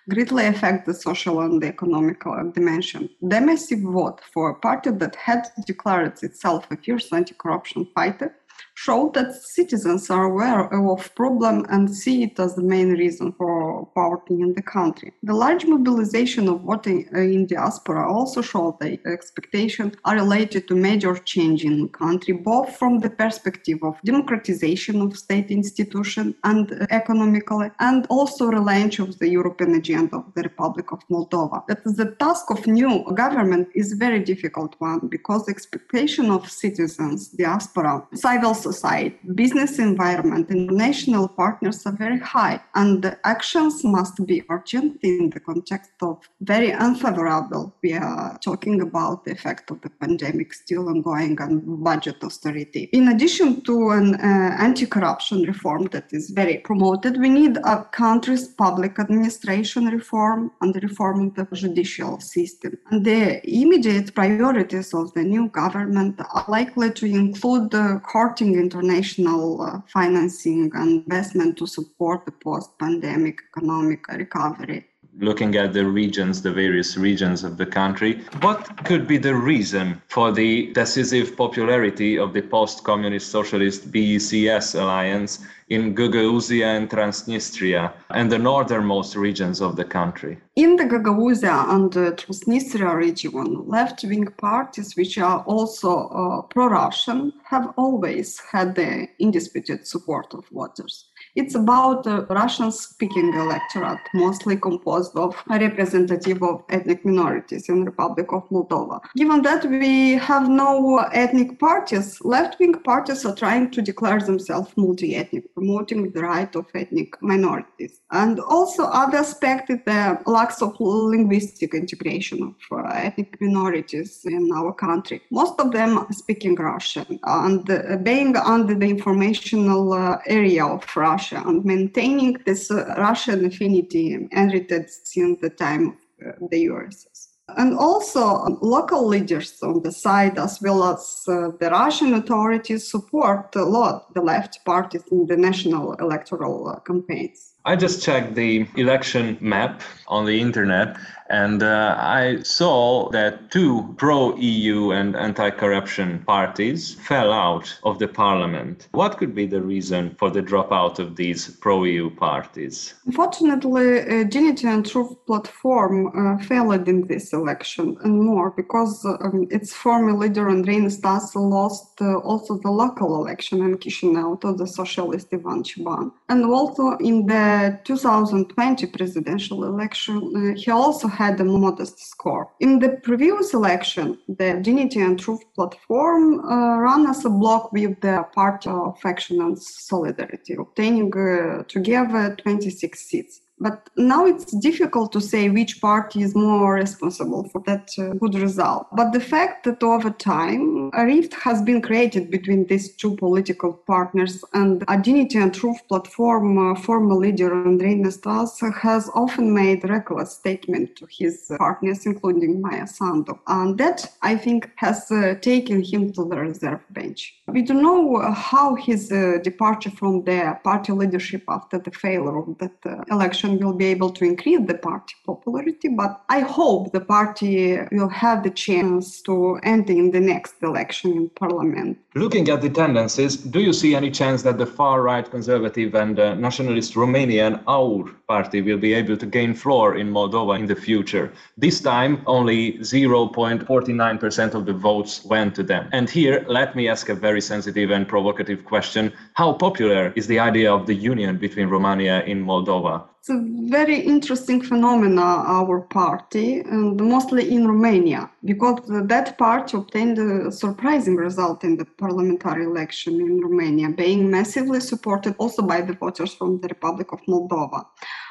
greatly 0.08 0.46
affect 0.46 0.86
the 0.86 0.94
social 0.94 1.40
and 1.40 1.62
the 1.62 1.68
economical 1.68 2.32
uh, 2.32 2.42
dimension. 2.42 3.08
The 3.22 3.40
massive 3.40 3.80
vote 3.80 4.20
for 4.32 4.50
a 4.50 4.54
party 4.54 4.90
that 4.90 5.16
had 5.16 5.48
declared 5.66 6.22
itself 6.22 6.66
a 6.70 6.76
fierce 6.76 7.12
anti-corruption 7.12 7.88
fighter 7.94 8.34
show 8.74 9.10
that 9.14 9.34
citizens 9.34 10.10
are 10.10 10.24
aware 10.24 10.72
of 10.74 11.14
problem 11.14 11.64
and 11.70 11.94
see 11.94 12.24
it 12.24 12.38
as 12.38 12.54
the 12.54 12.62
main 12.62 12.90
reason 12.90 13.32
for 13.32 13.86
poverty 13.94 14.34
in 14.40 14.52
the 14.54 14.62
country. 14.62 15.12
The 15.22 15.34
large 15.34 15.64
mobilization 15.64 16.48
of 16.48 16.62
voting 16.62 17.08
uh, 17.14 17.20
in 17.20 17.46
diaspora 17.46 18.12
also 18.12 18.42
showed 18.42 18.78
the 18.80 18.98
expectations 19.06 19.94
are 20.04 20.16
related 20.16 20.66
to 20.68 20.74
major 20.74 21.14
change 21.16 21.64
in 21.64 21.82
the 21.82 21.88
country, 21.88 22.34
both 22.34 22.76
from 22.76 22.98
the 22.98 23.10
perspective 23.10 23.78
of 23.82 24.00
democratization 24.04 25.00
of 25.00 25.16
state 25.16 25.50
institution 25.50 26.34
and 26.44 26.72
uh, 26.72 26.86
economically, 26.90 27.70
and 27.80 28.06
also 28.10 28.50
relaunch 28.50 28.98
of 28.98 29.18
the 29.18 29.28
European 29.28 29.74
agenda 29.76 30.16
of 30.16 30.34
the 30.34 30.42
Republic 30.42 30.90
of 30.92 31.00
Moldova. 31.08 31.64
That 31.68 31.84
the 31.84 32.16
task 32.18 32.50
of 32.50 32.66
new 32.66 33.04
government 33.14 33.68
is 33.74 33.92
very 33.92 34.20
difficult 34.20 34.74
one 34.78 35.06
because 35.08 35.48
expectation 35.48 36.30
of 36.30 36.50
citizens, 36.50 37.28
diaspora, 37.28 38.06
civil 38.14 38.54
society, 38.68 39.16
business 39.42 39.72
environment, 39.90 40.44
international 40.50 41.26
partners 41.42 41.78
are 41.86 41.96
very 42.04 42.20
high, 42.36 42.58
and 42.80 42.90
the 43.04 43.12
actions 43.34 43.74
must 43.96 44.16
be 44.30 44.36
urgent 44.56 44.92
in 45.10 45.30
the 45.34 45.40
context 45.50 45.96
of 46.08 46.14
very 46.52 46.70
unfavorable. 46.86 47.64
We 47.82 47.92
are 47.94 48.38
talking 48.48 48.76
about 48.88 49.16
the 49.24 49.32
effect 49.36 49.64
of 49.72 49.78
the 49.84 49.92
pandemic 50.02 50.48
still 50.62 50.84
ongoing 50.92 51.34
and 51.44 51.54
budget 51.90 52.18
austerity. 52.28 52.82
In 52.98 53.08
addition 53.08 53.48
to 53.68 53.74
an 53.98 54.06
uh, 54.14 54.56
anti-corruption 54.66 55.38
reform 55.52 55.82
that 55.94 56.06
is 56.18 56.24
very 56.40 56.58
promoted, 56.68 57.12
we 57.24 57.30
need 57.40 57.54
a 57.74 57.76
country's 58.04 58.46
public 58.64 58.92
administration 59.04 59.86
reform 59.98 60.40
and 60.60 60.70
the 60.74 60.80
reform 60.88 61.16
of 61.26 61.34
the 61.36 61.46
judicial 61.64 62.12
system. 62.20 62.72
And 62.90 63.04
the 63.04 63.22
immediate 63.62 64.14
priorities 64.14 64.94
of 65.00 65.12
the 65.16 65.24
new 65.34 65.48
government 65.48 66.20
are 66.36 66.46
likely 66.48 66.90
to 66.98 67.06
include 67.06 67.64
the 67.70 68.00
courting 68.12 68.53
international 68.58 69.62
uh, 69.62 69.80
financing 69.86 70.70
and 70.74 71.02
investment 71.02 71.56
to 71.58 71.66
support 71.66 72.24
the 72.26 72.32
post-pandemic 72.32 73.38
economic 73.50 74.06
recovery 74.08 74.86
looking 75.20 75.56
at 75.56 75.72
the 75.72 75.84
regions, 75.84 76.42
the 76.42 76.52
various 76.52 76.96
regions 76.96 77.44
of 77.44 77.56
the 77.56 77.66
country. 77.66 78.20
What 78.40 78.84
could 78.84 79.06
be 79.06 79.18
the 79.18 79.34
reason 79.34 80.02
for 80.08 80.32
the 80.32 80.72
decisive 80.72 81.36
popularity 81.36 82.18
of 82.18 82.32
the 82.32 82.42
post 82.42 82.84
communist 82.84 83.30
socialist 83.30 83.92
BECS 83.92 84.74
alliance 84.74 85.46
in 85.68 85.94
Gagauzia 85.94 86.76
and 86.76 86.90
Transnistria 86.90 87.92
and 88.10 88.30
the 88.30 88.38
northernmost 88.38 89.16
regions 89.16 89.60
of 89.60 89.76
the 89.76 89.84
country? 89.84 90.38
In 90.56 90.76
the 90.76 90.84
Gagauzia 90.84 91.68
and 91.70 91.92
the 91.92 92.12
Transnistria 92.12 92.94
region, 92.94 93.66
left 93.66 94.04
wing 94.04 94.26
parties, 94.38 94.96
which 94.96 95.18
are 95.18 95.42
also 95.44 96.08
uh, 96.08 96.42
pro 96.42 96.66
Russian, 96.68 97.32
have 97.44 97.72
always 97.76 98.40
had 98.40 98.74
the 98.74 99.08
undisputed 99.20 99.86
support 99.86 100.34
of 100.34 100.46
voters. 100.48 101.10
It's 101.36 101.56
about 101.56 102.06
a 102.06 102.20
Russian 102.30 102.70
speaking 102.70 103.34
electorate, 103.34 103.98
mostly 104.14 104.56
composed 104.56 105.16
of 105.16 105.34
representative 105.48 106.40
of 106.44 106.62
ethnic 106.70 107.04
minorities 107.04 107.68
in 107.68 107.80
the 107.80 107.90
Republic 107.90 108.32
of 108.32 108.48
Moldova. 108.50 109.00
Given 109.16 109.42
that 109.42 109.64
we 109.64 110.12
have 110.12 110.48
no 110.48 110.98
ethnic 111.12 111.58
parties, 111.58 112.20
left 112.24 112.60
wing 112.60 112.74
parties 112.74 113.24
are 113.24 113.34
trying 113.34 113.72
to 113.72 113.82
declare 113.82 114.20
themselves 114.20 114.72
multi 114.76 115.16
ethnic, 115.16 115.52
promoting 115.54 116.12
the 116.12 116.22
right 116.22 116.54
of 116.54 116.66
ethnic 116.72 117.20
minorities. 117.20 118.00
And 118.12 118.38
also, 118.38 118.84
other 118.84 119.18
aspect 119.18 119.70
is 119.70 119.80
the 119.86 120.20
lack 120.26 120.52
of 120.62 120.76
linguistic 120.78 121.74
integration 121.74 122.42
of 122.44 122.54
uh, 122.70 122.90
ethnic 122.94 123.40
minorities 123.40 124.20
in 124.24 124.52
our 124.54 124.72
country. 124.72 125.20
Most 125.32 125.58
of 125.58 125.72
them 125.72 125.98
are 125.98 126.12
speaking 126.12 126.54
Russian 126.54 127.18
and 127.24 127.68
uh, 127.68 127.96
being 127.96 128.36
under 128.36 128.74
the 128.76 128.86
informational 128.86 129.92
uh, 129.94 130.18
area 130.28 130.64
of 130.64 130.84
Russia 130.94 131.23
Russia 131.24 131.42
and 131.48 131.64
maintaining 131.64 132.36
this 132.44 132.70
uh, 132.70 132.94
Russian 132.98 133.44
affinity 133.44 134.12
inherited 134.12 134.90
since 134.90 135.40
the 135.40 135.50
time 135.50 135.96
of 136.20 136.26
uh, 136.26 136.46
the 136.50 136.66
URSS. 136.66 137.28
And 137.56 137.76
also, 137.76 138.20
um, 138.20 138.58
local 138.62 139.06
leaders 139.06 139.62
on 139.62 139.82
the 139.82 139.92
side, 139.92 140.38
as 140.38 140.60
well 140.62 140.82
as 140.82 141.24
uh, 141.28 141.50
the 141.60 141.68
Russian 141.70 142.14
authorities, 142.14 142.90
support 142.90 143.54
a 143.54 143.64
lot 143.64 144.14
the 144.14 144.22
left 144.22 144.64
parties 144.64 145.04
in 145.12 145.26
the 145.26 145.36
national 145.36 145.92
electoral 145.94 146.68
uh, 146.68 146.80
campaigns. 146.80 147.52
I 147.66 147.76
just 147.76 148.02
checked 148.02 148.34
the 148.34 148.66
election 148.76 149.36
map 149.40 149.82
on 150.08 150.24
the 150.24 150.40
internet 150.40 150.96
and 151.30 151.62
uh, 151.62 151.96
I 151.98 152.42
saw 152.42 153.10
that 153.10 153.50
two 153.50 153.94
pro 153.96 154.36
EU 154.36 154.90
and 154.90 155.16
anti 155.16 155.50
corruption 155.50 156.22
parties 156.26 156.94
fell 156.94 157.32
out 157.32 157.78
of 157.84 157.98
the 157.98 158.08
parliament. 158.08 158.88
What 158.92 159.16
could 159.18 159.34
be 159.34 159.46
the 159.46 159.62
reason 159.62 160.14
for 160.18 160.30
the 160.30 160.42
dropout 160.42 160.98
of 160.98 161.16
these 161.16 161.48
pro 161.48 161.84
EU 161.84 162.10
parties? 162.10 162.94
Unfortunately, 163.06 164.00
uh, 164.00 164.24
Dignity 164.24 164.68
and 164.68 164.84
Truth 164.84 165.14
platform 165.26 166.12
uh, 166.14 166.42
failed 166.44 166.88
in 166.88 167.06
this 167.06 167.32
election 167.32 167.96
and 168.04 168.22
more 168.22 168.50
because 168.50 169.04
um, 169.04 169.46
its 169.50 169.72
former 169.72 170.12
leader 170.12 170.48
Andrei 170.50 170.76
Năstase 170.76 171.34
lost 171.36 172.00
uh, 172.00 172.18
also 172.18 172.58
the 172.58 172.70
local 172.70 173.16
election 173.16 173.60
in 173.62 173.78
Chisinau 173.78 174.40
to 174.40 174.52
the 174.54 174.66
socialist 174.66 175.28
Ivan 175.32 175.62
Ceban. 175.62 176.12
And 176.28 176.44
also 176.44 176.96
in 176.98 177.26
the 177.26 177.80
2020 177.84 178.86
presidential 178.88 179.64
election, 179.64 180.32
uh, 180.36 180.58
he 180.58 180.70
also 180.70 181.08
had 181.14 181.40
a 181.40 181.44
modest 181.44 181.98
score. 181.98 182.50
In 182.60 182.78
the 182.78 182.90
previous 183.02 183.54
election, 183.54 184.18
the 184.28 184.60
Dignity 184.62 185.00
and 185.00 185.18
Truth 185.18 185.42
platform 185.54 186.40
uh, 186.40 186.78
ran 186.78 187.06
as 187.06 187.24
a 187.24 187.30
bloc 187.30 187.72
with 187.72 188.00
the 188.00 188.26
Party 188.34 188.68
of 188.70 188.98
Action 189.04 189.40
and 189.40 189.58
Solidarity, 189.58 190.54
obtaining 190.54 191.12
uh, 191.16 191.62
together 191.64 192.36
26 192.36 193.00
seats. 193.00 193.40
But 193.60 193.88
now 193.96 194.26
it's 194.26 194.52
difficult 194.52 195.12
to 195.12 195.20
say 195.20 195.48
which 195.48 195.80
party 195.80 196.22
is 196.22 196.34
more 196.34 196.74
responsible 196.74 197.48
for 197.50 197.62
that 197.66 197.90
uh, 197.98 198.14
good 198.14 198.34
result. 198.34 198.88
But 198.92 199.12
the 199.12 199.20
fact 199.20 199.64
that 199.64 199.82
over 199.82 200.10
time 200.10 200.90
a 200.92 201.04
rift 201.04 201.34
has 201.34 201.62
been 201.62 201.80
created 201.80 202.30
between 202.30 202.66
these 202.66 202.94
two 202.96 203.14
political 203.16 203.72
partners 203.72 204.44
and 204.54 204.84
Dignity 205.02 205.38
and 205.38 205.54
Truth 205.54 205.86
platform 205.88 206.58
uh, 206.58 206.74
former 206.74 207.14
leader 207.14 207.52
Andrei 207.66 207.94
Năstase 207.94 208.74
has 208.74 209.10
often 209.14 209.54
made 209.54 209.88
reckless 209.88 210.32
statement 210.32 210.96
to 210.96 211.06
his 211.10 211.50
partners, 211.58 212.06
including 212.06 212.60
Maia 212.60 212.86
Sandu. 212.86 213.38
And 213.46 213.78
that, 213.78 214.06
I 214.22 214.36
think, 214.36 214.70
has 214.76 215.10
uh, 215.10 215.34
taken 215.40 215.82
him 215.82 216.12
to 216.14 216.24
the 216.28 216.36
reserve 216.36 216.80
bench. 216.90 217.34
We 217.46 217.62
don't 217.62 217.82
know 217.82 218.32
how 218.32 218.74
his 218.74 219.12
uh, 219.12 219.38
departure 219.42 219.90
from 219.90 220.24
the 220.24 220.58
party 220.64 220.92
leadership 220.92 221.42
after 221.48 221.78
the 221.78 221.90
failure 221.90 222.38
of 222.38 222.58
that 222.58 222.76
uh, 222.86 223.04
election 223.14 223.43
election 223.44 223.64
will 223.64 223.74
be 223.74 223.86
able 223.86 224.10
to 224.10 224.24
increase 224.24 224.60
the 224.66 224.74
party 224.74 225.14
popularity, 225.26 225.88
but 225.88 226.22
I 226.28 226.40
hope 226.40 226.92
the 226.92 227.00
party 227.00 227.78
will 227.92 228.08
have 228.08 228.42
the 228.42 228.50
chance 228.50 229.20
to 229.22 229.58
enter 229.62 229.92
in 229.92 230.10
the 230.10 230.20
next 230.20 230.54
election 230.62 231.12
in 231.12 231.28
parliament. 231.30 231.98
Looking 232.14 232.48
at 232.48 232.62
the 232.62 232.70
tendencies, 232.70 233.36
do 233.36 233.60
you 233.60 233.72
see 233.72 233.94
any 233.94 234.10
chance 234.10 234.42
that 234.42 234.58
the 234.58 234.66
far 234.66 235.02
right 235.02 235.28
conservative 235.28 235.94
and 235.94 236.18
uh, 236.18 236.34
nationalist 236.34 236.94
Romanian 236.94 237.60
AUR 237.66 238.04
party 238.28 238.62
will 238.62 238.78
be 238.78 238.94
able 238.94 239.16
to 239.16 239.26
gain 239.26 239.52
floor 239.54 239.96
in 239.96 240.10
Moldova 240.10 240.58
in 240.58 240.66
the 240.66 240.76
future? 240.76 241.32
This 241.58 241.80
time, 241.80 242.22
only 242.26 242.78
0.49% 242.78 244.54
of 244.54 244.64
the 244.64 244.72
votes 244.72 245.24
went 245.24 245.54
to 245.56 245.62
them. 245.62 245.88
And 245.92 246.08
here, 246.08 246.44
let 246.48 246.76
me 246.76 246.88
ask 246.88 247.08
a 247.08 247.14
very 247.14 247.40
sensitive 247.40 247.90
and 247.90 248.08
provocative 248.08 248.64
question 248.64 249.12
How 249.34 249.52
popular 249.52 250.12
is 250.16 250.26
the 250.26 250.38
idea 250.38 250.72
of 250.72 250.86
the 250.86 250.94
union 250.94 251.36
between 251.36 251.68
Romania 251.68 252.22
and 252.26 252.44
Moldova? 252.44 253.02
It's 253.24 253.30
a 253.30 253.70
very 253.70 254.00
interesting 254.00 254.60
phenomena, 254.60 255.22
AUR 255.22 255.80
party, 255.80 256.60
and 256.60 257.00
mostly 257.00 257.54
in 257.54 257.66
Romania, 257.66 258.30
because 258.44 258.80
that 258.86 259.38
party 259.38 259.78
obtained 259.78 260.18
a 260.18 260.52
surprising 260.52 261.16
result 261.16 261.64
in 261.64 261.78
the 261.78 261.86
parliamentary 261.86 262.66
election 262.66 263.14
in 263.22 263.40
Romania, 263.40 263.88
being 263.88 264.30
massively 264.30 264.78
supported 264.78 265.34
also 265.38 265.62
by 265.62 265.80
the 265.80 265.94
voters 265.94 266.34
from 266.34 266.60
the 266.60 266.68
Republic 266.68 267.12
of 267.12 267.20
Moldova. 267.26 267.86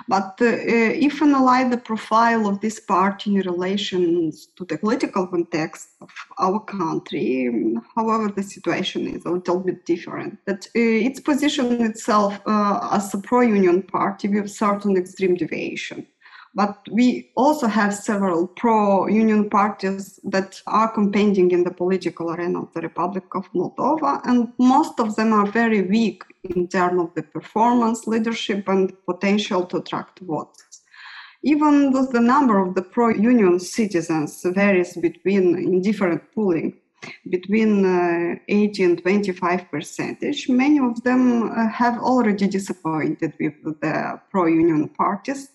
But 0.07 0.37
uh, 0.41 0.45
if 1.07 1.23
analyze 1.23 1.71
the 1.71 1.77
profile 1.77 2.47
of 2.47 2.59
this 2.59 2.79
party 2.79 3.33
in 3.33 3.41
relation 3.41 4.31
to 4.57 4.65
the 4.65 4.77
political 4.77 5.25
context 5.25 5.89
of 6.01 6.11
our 6.37 6.59
country, 6.59 7.49
however, 7.95 8.27
the 8.29 8.43
situation 8.43 9.07
is 9.07 9.25
a 9.25 9.31
little 9.31 9.59
bit 9.59 9.87
different. 9.87 10.37
That 10.45 10.67
uh, 10.75 11.07
its 11.07 11.19
position 11.19 11.81
itself 11.81 12.39
uh, 12.45 12.89
as 12.91 13.11
a 13.15 13.17
pro-union 13.17 13.81
party 13.83 14.27
with 14.27 14.51
certain 14.51 14.82
an 14.85 14.97
extreme 14.97 15.35
deviation. 15.35 16.07
But 16.55 16.87
we 16.91 17.31
also 17.35 17.65
have 17.65 17.95
several 17.95 18.47
pro 18.47 19.07
union 19.07 19.49
parties 19.49 20.19
that 20.25 20.61
are 20.67 20.93
campaigning 20.93 21.49
in 21.49 21.63
the 21.63 21.73
political 21.73 22.31
arena 22.31 22.61
of 22.61 22.73
the 22.73 22.81
Republic 22.81 23.23
of 23.33 23.51
Moldova, 23.53 24.21
and 24.25 24.53
most 24.59 24.99
of 24.99 25.15
them 25.15 25.33
are 25.33 25.47
very 25.47 25.81
weak 25.81 26.23
in 26.43 26.67
terms 26.67 27.01
of 27.01 27.15
the 27.15 27.23
performance, 27.23 28.05
leadership, 28.05 28.67
and 28.67 28.93
potential 29.05 29.65
to 29.65 29.77
attract 29.77 30.19
votes. 30.19 30.81
Even 31.41 31.91
though 31.91 32.05
the 32.05 32.21
number 32.21 32.59
of 32.59 32.75
the 32.75 32.83
pro 32.83 33.09
union 33.09 33.59
citizens 33.59 34.45
varies 34.45 34.95
between 34.95 35.57
in 35.57 35.81
different 35.81 36.21
polling, 36.33 36.77
between 37.29 37.85
uh, 37.85 38.35
80 38.47 38.83
and 38.83 39.01
25 39.01 39.71
percentage. 39.71 40.49
Many 40.49 40.79
of 40.79 41.03
them 41.03 41.51
uh, 41.51 41.67
have 41.69 41.99
already 41.99 42.47
disappointed 42.47 43.33
with 43.39 43.53
the 43.81 44.19
pro-union 44.29 44.89
parties 44.89 45.49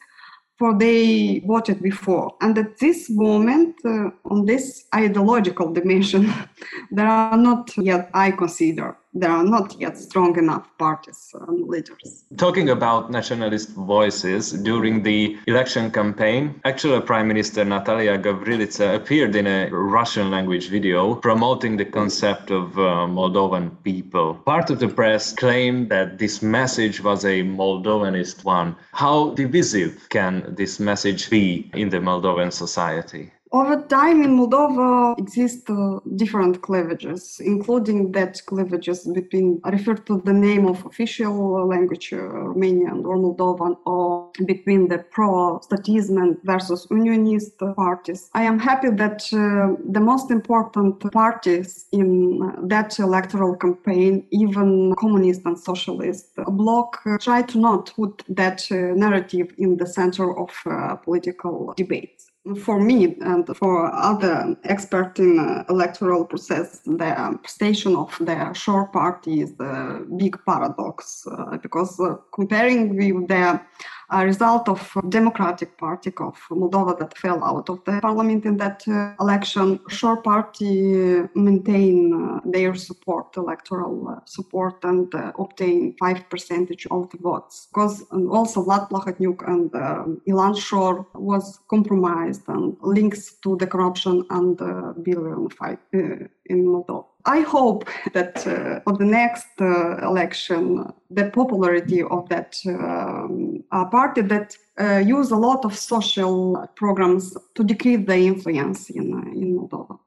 for 0.58 0.76
they 0.76 1.38
voted 1.46 1.80
before. 1.80 2.34
And 2.40 2.58
at 2.58 2.78
this 2.78 3.08
moment, 3.08 3.76
uh, 3.84 4.10
on 4.24 4.44
this 4.44 4.86
ideological 4.94 5.72
dimension, 5.72 6.34
there 6.90 7.06
are 7.06 7.36
not 7.36 7.70
yet, 7.76 8.10
I 8.12 8.32
consider, 8.32 8.96
there 9.20 9.30
are 9.30 9.44
not 9.44 9.76
yet 9.80 9.98
strong 9.98 10.38
enough 10.38 10.66
parties 10.78 11.34
and 11.48 11.68
leaders. 11.68 12.24
Talking 12.36 12.70
about 12.70 13.10
nationalist 13.10 13.70
voices 13.70 14.52
during 14.52 15.02
the 15.02 15.36
election 15.46 15.90
campaign, 15.90 16.60
actual 16.64 17.00
Prime 17.00 17.28
Minister 17.28 17.64
Natalia 17.64 18.18
Gavrilița 18.18 18.94
appeared 18.94 19.34
in 19.34 19.46
a 19.46 19.68
Russian 19.70 20.30
language 20.30 20.68
video 20.68 21.14
promoting 21.14 21.76
the 21.76 21.84
concept 21.84 22.50
of 22.50 22.78
uh, 22.78 23.06
Moldovan 23.06 23.70
people. 23.82 24.34
Part 24.46 24.70
of 24.70 24.78
the 24.78 24.88
press 24.88 25.32
claimed 25.32 25.88
that 25.90 26.18
this 26.18 26.42
message 26.42 27.02
was 27.02 27.24
a 27.24 27.42
Moldovanist 27.42 28.44
one. 28.44 28.76
How 28.92 29.30
divisive 29.34 30.08
can 30.10 30.54
this 30.56 30.78
message 30.78 31.30
be 31.30 31.70
in 31.74 31.88
the 31.88 31.98
Moldovan 31.98 32.52
society? 32.52 33.32
Over 33.50 33.80
time 33.88 34.22
in 34.22 34.36
Moldova 34.36 35.18
exist 35.18 35.70
uh, 35.70 36.00
different 36.16 36.60
cleavages, 36.60 37.40
including 37.40 38.12
that 38.12 38.44
cleavages 38.44 39.06
between 39.06 39.60
referred 39.64 40.04
to 40.06 40.20
the 40.20 40.34
name 40.34 40.66
of 40.66 40.84
official 40.84 41.66
language, 41.66 42.12
uh, 42.12 42.16
Romanian 42.16 43.06
or 43.06 43.16
Moldovan, 43.16 43.78
or 43.86 44.30
between 44.44 44.88
the 44.88 44.98
pro-statism 44.98 46.36
versus 46.44 46.86
unionist 46.90 47.58
parties. 47.74 48.28
I 48.34 48.42
am 48.42 48.58
happy 48.58 48.90
that 48.90 49.22
uh, 49.32 49.80
the 49.92 50.00
most 50.00 50.30
important 50.30 51.10
parties 51.10 51.86
in 51.90 52.68
that 52.68 52.98
electoral 52.98 53.56
campaign, 53.56 54.26
even 54.30 54.94
communist 54.96 55.42
and 55.46 55.58
socialist 55.58 56.36
bloc, 56.36 57.00
uh, 57.06 57.16
try 57.16 57.40
to 57.42 57.58
not 57.58 57.94
put 57.96 58.24
that 58.28 58.70
uh, 58.70 58.74
narrative 58.94 59.54
in 59.56 59.78
the 59.78 59.86
center 59.86 60.38
of 60.38 60.50
uh, 60.66 60.96
political 60.96 61.72
debates 61.76 62.27
for 62.56 62.80
me 62.80 63.16
and 63.20 63.46
for 63.56 63.92
other 63.92 64.56
experts 64.64 65.20
in 65.20 65.38
uh, 65.38 65.64
electoral 65.68 66.24
process, 66.24 66.80
the 66.84 67.38
station 67.46 67.96
of 67.96 68.16
the 68.20 68.52
Shor 68.52 68.88
party 68.88 69.42
is 69.42 69.54
the 69.54 70.06
big 70.16 70.38
paradox 70.46 71.26
uh, 71.30 71.56
because 71.58 71.98
uh, 72.00 72.16
comparing 72.32 72.96
with 72.96 73.28
the 73.28 73.60
a 74.10 74.24
result 74.24 74.68
of 74.68 74.80
Democratic 75.08 75.76
Party 75.76 76.10
of 76.18 76.38
Moldova 76.50 76.98
that 76.98 77.16
fell 77.18 77.44
out 77.44 77.68
of 77.68 77.84
the 77.84 78.00
parliament 78.00 78.44
in 78.44 78.56
that 78.56 78.82
uh, 78.88 79.14
election. 79.20 79.80
Shor 79.88 80.22
Party 80.22 81.22
maintain 81.34 82.14
uh, 82.14 82.40
their 82.44 82.74
support, 82.74 83.36
electoral 83.36 84.08
uh, 84.08 84.20
support, 84.24 84.82
and 84.84 85.14
uh, 85.14 85.32
obtain 85.38 85.94
five 85.98 86.28
percentage 86.30 86.86
of 86.90 87.10
the 87.10 87.18
votes. 87.18 87.68
Because 87.70 88.04
also 88.10 88.64
Vlad 88.64 88.88
Plahotniuc 88.88 89.46
and 89.46 89.74
uh, 89.74 90.04
Ilan 90.26 90.58
Shor 90.58 91.06
was 91.14 91.60
compromised 91.68 92.42
and 92.48 92.76
links 92.80 93.34
to 93.42 93.56
the 93.56 93.66
corruption 93.66 94.24
and 94.30 94.60
uh, 94.60 94.92
billion 95.02 95.50
fight 95.50 95.80
uh, 95.94 96.24
in 96.46 96.64
Moldova. 96.64 97.07
I 97.24 97.40
hope 97.40 97.88
that 98.14 98.46
uh, 98.46 98.80
for 98.80 98.96
the 98.96 99.04
next 99.04 99.48
uh, 99.60 99.98
election, 99.98 100.92
the 101.10 101.30
popularity 101.30 102.02
of 102.02 102.28
that 102.28 102.56
um, 102.66 103.64
party 103.90 104.22
that 104.22 104.56
uh, 104.80 104.98
use 104.98 105.30
a 105.30 105.36
lot 105.36 105.64
of 105.64 105.76
social 105.76 106.66
programs 106.76 107.36
to 107.54 107.64
decrease 107.64 108.06
the 108.06 108.16
influence 108.16 108.90
in, 108.90 109.12
uh, 109.12 109.30
in 109.32 109.58
Moldova. 109.58 109.98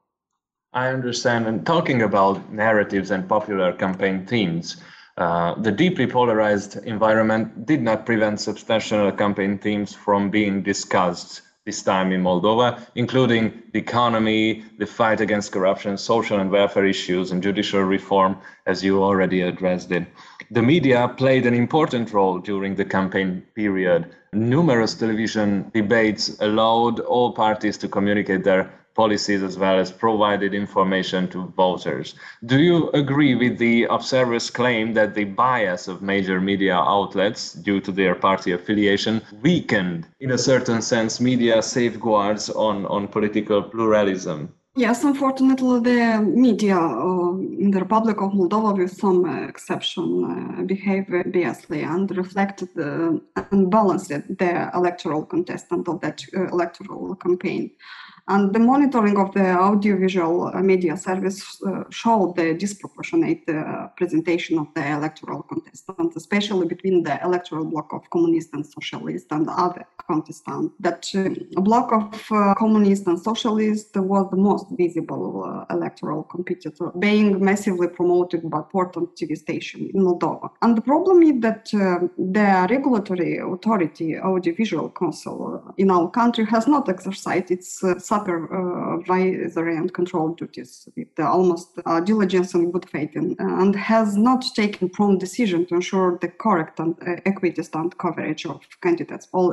I 0.72 0.88
understand. 0.88 1.46
And 1.46 1.66
talking 1.66 2.02
about 2.02 2.50
narratives 2.50 3.10
and 3.10 3.28
popular 3.28 3.74
campaign 3.74 4.26
themes, 4.26 4.78
uh, 5.18 5.54
the 5.60 5.70
deeply 5.70 6.06
polarized 6.06 6.76
environment 6.84 7.66
did 7.66 7.82
not 7.82 8.06
prevent 8.06 8.40
substantial 8.40 9.12
campaign 9.12 9.58
themes 9.58 9.94
from 9.94 10.30
being 10.30 10.62
discussed 10.62 11.42
this 11.64 11.82
time 11.82 12.10
in 12.10 12.22
Moldova, 12.22 12.84
including 12.96 13.62
the 13.72 13.78
economy, 13.78 14.64
the 14.78 14.86
fight 14.86 15.20
against 15.20 15.52
corruption, 15.52 15.96
social 15.96 16.40
and 16.40 16.50
welfare 16.50 16.84
issues, 16.84 17.30
and 17.30 17.42
judicial 17.42 17.82
reform, 17.82 18.36
as 18.66 18.82
you 18.82 19.02
already 19.02 19.42
addressed 19.42 19.92
it. 19.92 20.04
The 20.50 20.62
media 20.62 21.08
played 21.16 21.46
an 21.46 21.54
important 21.54 22.12
role 22.12 22.40
during 22.40 22.74
the 22.74 22.84
campaign 22.84 23.44
period. 23.54 24.14
Numerous 24.32 24.94
television 24.94 25.70
debates 25.72 26.36
allowed 26.40 26.98
all 27.00 27.32
parties 27.32 27.78
to 27.78 27.88
communicate 27.88 28.42
their 28.42 28.72
policies 28.94 29.42
as 29.42 29.58
well 29.58 29.78
as 29.78 29.90
provided 29.90 30.54
information 30.54 31.28
to 31.28 31.52
voters. 31.56 32.14
Do 32.44 32.60
you 32.60 32.90
agree 32.90 33.34
with 33.34 33.58
the 33.58 33.84
observers' 33.84 34.50
claim 34.50 34.94
that 34.94 35.14
the 35.14 35.24
bias 35.24 35.88
of 35.88 36.02
major 36.02 36.40
media 36.40 36.76
outlets 36.76 37.52
due 37.52 37.80
to 37.80 37.92
their 37.92 38.14
party 38.14 38.52
affiliation 38.52 39.22
weakened, 39.42 40.06
in 40.20 40.30
a 40.32 40.38
certain 40.38 40.82
sense, 40.82 41.20
media 41.20 41.62
safeguards 41.62 42.50
on, 42.50 42.86
on 42.86 43.08
political 43.08 43.62
pluralism? 43.62 44.52
Yes, 44.74 45.04
unfortunately, 45.04 45.80
the 45.80 46.18
media 46.22 46.78
uh, 46.78 47.36
in 47.36 47.70
the 47.70 47.80
Republic 47.80 48.22
of 48.22 48.32
Moldova, 48.32 48.74
with 48.74 48.90
some 48.90 49.26
uh, 49.26 49.46
exception, 49.46 50.24
uh, 50.24 50.62
behave 50.62 51.04
biasly 51.08 51.84
and 51.84 52.10
reflected 52.16 52.70
and 52.74 53.70
balanced 53.70 54.08
the 54.08 54.70
electoral 54.74 55.26
contestant 55.26 55.88
of 55.88 56.00
that 56.00 56.24
uh, 56.34 56.46
electoral 56.46 57.14
campaign. 57.16 57.70
And 58.28 58.52
the 58.54 58.60
monitoring 58.60 59.18
of 59.18 59.34
the 59.34 59.50
audiovisual 59.58 60.52
media 60.62 60.96
service 60.96 61.60
uh, 61.66 61.84
showed 61.90 62.36
the 62.36 62.54
disproportionate 62.54 63.42
uh, 63.48 63.88
presentation 63.96 64.58
of 64.58 64.68
the 64.74 64.92
electoral 64.92 65.42
contestants, 65.42 66.16
especially 66.16 66.68
between 66.68 67.02
the 67.02 67.20
electoral 67.24 67.64
bloc 67.64 67.92
of 67.92 68.08
communists 68.10 68.52
and 68.52 68.64
socialists 68.64 69.26
and 69.32 69.48
other 69.50 69.84
contestants. 70.12 70.74
That 70.86 71.02
uh, 71.14 71.60
bloc 71.68 71.86
of 72.00 72.14
uh, 72.30 72.54
communists 72.62 73.06
and 73.10 73.18
socialists 73.30 73.96
was 74.12 74.24
the 74.30 74.42
most 74.50 74.66
visible 74.82 75.24
uh, 75.44 75.74
electoral 75.76 76.22
competitor, 76.34 76.86
being 76.98 77.28
massively 77.50 77.88
promoted 77.98 78.40
by 78.52 78.58
important 78.58 79.06
TV 79.18 79.30
station 79.46 79.80
in 79.94 80.00
Moldova. 80.06 80.46
And 80.62 80.76
the 80.78 80.84
problem 80.92 81.16
is 81.30 81.36
that 81.46 81.64
uh, 81.74 81.80
the 82.36 82.48
regulatory 82.74 83.32
authority, 83.54 84.08
Audiovisual 84.18 84.88
Council 84.90 85.38
in 85.82 85.88
our 85.96 86.08
country, 86.20 86.44
has 86.54 86.64
not 86.74 86.88
exercised 86.88 87.50
its 87.56 87.68
supervisory 88.10 89.74
uh, 89.76 89.80
and 89.80 89.88
control 90.00 90.28
duties 90.40 90.88
with 90.96 91.14
almost 91.18 91.68
uh, 91.86 92.00
diligence 92.00 92.54
and 92.54 92.72
good 92.74 92.86
faith 92.94 93.12
in, 93.20 93.36
and 93.38 93.74
has 93.76 94.08
not 94.16 94.42
taken 94.54 94.88
prompt 94.96 95.20
decision 95.26 95.60
to 95.66 95.74
ensure 95.80 96.18
the 96.22 96.28
correct 96.44 96.78
and 96.82 96.94
uh, 97.06 97.30
equidistant 97.32 97.90
coverage 97.98 98.44
of 98.46 98.60
candidates 98.80 99.28
all 99.32 99.48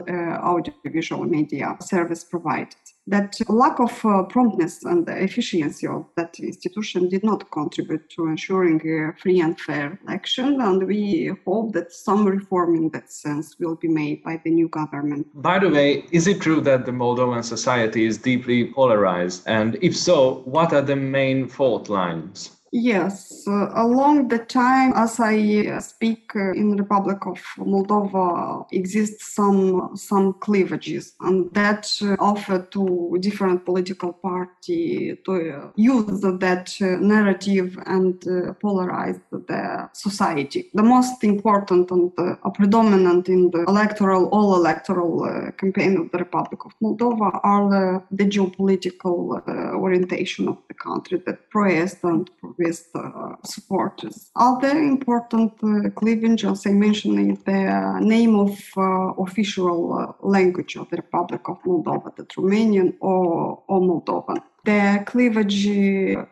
audiovisual 0.50 1.26
media 1.26 1.78
service 1.82 2.24
provided 2.24 2.76
that 3.10 3.36
lack 3.50 3.80
of 3.80 4.06
uh, 4.06 4.24
promptness 4.24 4.84
and 4.86 5.06
the 5.06 5.24
efficiency 5.24 5.88
of 5.88 6.06
that 6.16 6.40
institution 6.40 7.10
did 7.10 7.24
not 7.24 7.50
contribute 7.52 8.08
to 8.10 8.28
ensuring 8.28 8.80
a 8.88 9.14
free 9.20 9.40
and 9.42 9.60
fair 9.60 10.00
election. 10.08 10.62
And 10.62 10.86
we 10.86 11.32
hope 11.46 11.74
that 11.74 11.92
some 11.92 12.26
reform 12.26 12.76
in 12.76 12.90
that 12.90 13.12
sense 13.12 13.58
will 13.60 13.76
be 13.76 13.88
made 13.88 14.24
by 14.24 14.40
the 14.44 14.52
new 14.52 14.70
government. 14.70 15.26
By 15.42 15.58
the 15.60 15.70
way, 15.70 16.06
is 16.12 16.28
it 16.28 16.40
true 16.40 16.62
that 16.62 16.86
the 16.86 16.92
Moldovan 16.92 17.44
society 17.44 18.06
is 18.06 18.18
deeply 18.18 18.72
polarized? 18.72 19.44
And 19.48 19.78
if 19.82 19.98
so, 19.98 20.44
what 20.46 20.72
are 20.74 20.82
the 20.84 20.96
main 20.96 21.48
fault 21.48 21.90
lines? 21.90 22.59
Yes, 22.72 23.48
uh, 23.48 23.72
along 23.74 24.28
the 24.28 24.38
time 24.38 24.94
as 24.96 25.20
I 25.20 25.66
uh, 25.68 25.80
speak 25.80 26.32
uh, 26.36 26.52
in 26.52 26.78
Republic 26.78 27.26
of 27.26 27.42
Moldova 27.58 28.68
exists 28.72 29.34
some 29.34 29.96
some 29.96 30.34
cleavages 30.34 31.14
and 31.22 31.52
that 31.54 31.90
uh, 32.04 32.16
offer 32.20 32.60
to 32.72 33.18
different 33.22 33.66
political 33.66 34.14
party 34.14 35.18
to 35.26 35.32
uh, 35.32 35.72
use 35.76 36.22
that 36.22 36.76
uh, 36.82 36.86
narrative 37.02 37.78
and 37.88 38.20
polarize 38.62 39.20
the 39.32 39.90
society. 39.94 40.70
The 40.74 40.84
most 40.84 41.24
important 41.24 41.90
and 41.90 42.12
predominant 42.54 43.30
in 43.30 43.50
the 43.50 43.64
electoral 43.68 44.28
all 44.28 44.56
electoral 44.56 45.52
campaign 45.58 45.98
of 45.98 46.12
the 46.12 46.20
Republic 46.20 46.66
of 46.66 46.74
Moldova 46.82 47.40
are 47.44 48.04
the 48.12 48.26
geopolitical 48.26 49.42
orientation 49.76 50.48
of 50.48 50.58
the 50.68 50.74
country 50.76 51.22
that 51.26 51.50
pro-Est 51.50 52.04
and 52.04 52.30
with 52.60 52.88
uh, 52.94 53.36
supporters. 53.44 54.30
Other 54.36 54.78
important 54.78 55.54
uh, 55.64 55.90
cleavage, 55.92 56.46
as 56.46 56.68
I 56.68 56.72
mentioned, 56.72 57.32
is 57.32 57.44
the 57.44 58.00
name 58.02 58.36
of 58.36 58.60
uh, 58.78 59.14
official 59.24 60.16
language 60.22 60.76
of 60.76 60.90
the 60.90 60.98
Republic 60.98 61.42
of 61.48 61.58
Moldova, 61.64 62.16
the 62.16 62.26
Romanian 62.26 62.94
or, 63.00 63.64
or 63.68 63.80
Moldovan 63.82 64.42
the 64.66 65.04
cleavage 65.06 65.66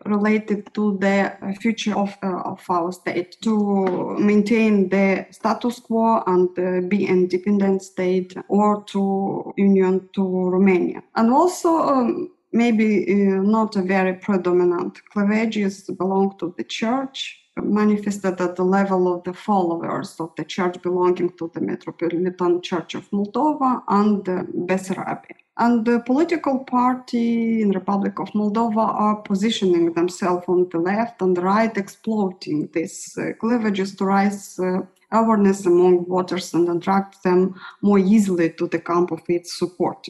related 0.06 0.74
to 0.74 0.98
the 1.00 1.34
future 1.62 1.96
of, 1.96 2.16
uh, 2.22 2.42
of 2.54 2.62
our 2.70 2.92
state 2.92 3.38
to 3.42 4.16
maintain 4.20 4.90
the 4.90 5.26
status 5.32 5.80
quo 5.80 6.24
and 6.28 6.50
uh, 6.60 6.88
be 6.88 7.08
independent 7.08 7.82
state 7.82 8.36
or 8.48 8.84
to 8.84 9.54
union 9.58 10.10
to 10.14 10.24
Romania. 10.50 11.02
And 11.16 11.32
also 11.32 11.70
um, 11.78 12.30
maybe 12.52 13.06
uh, 13.10 13.42
not 13.42 13.76
a 13.76 13.82
very 13.82 14.14
predominant. 14.14 15.02
Cleavages 15.12 15.82
belong 15.84 16.38
to 16.40 16.54
the 16.58 16.64
church, 16.64 17.40
manifested 17.64 18.40
at 18.40 18.56
the 18.56 18.64
level 18.64 19.14
of 19.14 19.24
the 19.24 19.34
followers 19.34 20.16
of 20.20 20.32
the 20.38 20.46
church 20.46 20.82
belonging 20.82 21.32
to 21.38 21.52
the 21.54 21.62
Metropolitan 21.62 22.62
Church 22.62 22.96
of 22.96 23.10
Moldova 23.12 23.82
and 23.88 24.24
Bessarabia. 24.68 25.36
And 25.60 25.86
the 25.86 26.02
political 26.02 26.60
party 26.66 27.64
in 27.64 27.72
Republic 27.72 28.20
of 28.20 28.30
Moldova 28.34 28.94
are 28.94 29.16
positioning 29.16 29.94
themselves 29.94 30.46
on 30.48 30.70
the 30.70 30.78
left 30.78 31.20
and 31.22 31.36
the 31.36 31.42
right, 31.42 31.76
exploiting 31.76 32.70
these 32.74 33.18
uh, 33.18 33.34
cleavages 33.40 33.96
to 33.96 34.06
raise 34.06 34.60
uh, 34.60 34.82
awareness 35.12 35.66
among 35.66 36.06
voters 36.06 36.54
and 36.54 36.70
attract 36.70 37.24
them 37.24 37.60
more 37.82 37.98
easily 37.98 38.52
to 38.52 38.68
the 38.68 38.80
camp 38.80 39.12
of 39.12 39.22
its 39.30 39.58
support. 39.58 40.08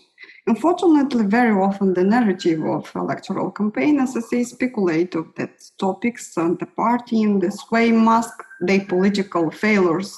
Unfortunately, 0.47 1.25
very 1.25 1.51
often 1.51 1.93
the 1.93 2.05
narrative 2.05 2.63
of 2.63 2.89
electoral 2.95 3.51
campaign, 3.51 3.99
as 3.99 4.15
I 4.15 4.21
say, 4.21 4.43
speculate 4.45 5.13
of 5.13 5.35
that 5.35 5.61
topics 5.77 6.37
and 6.37 6.57
the 6.57 6.65
party 6.65 7.21
in 7.21 7.39
this 7.39 7.69
way 7.69 7.91
mask 7.91 8.43
their 8.61 8.85
political 8.85 9.51
failures 9.51 10.17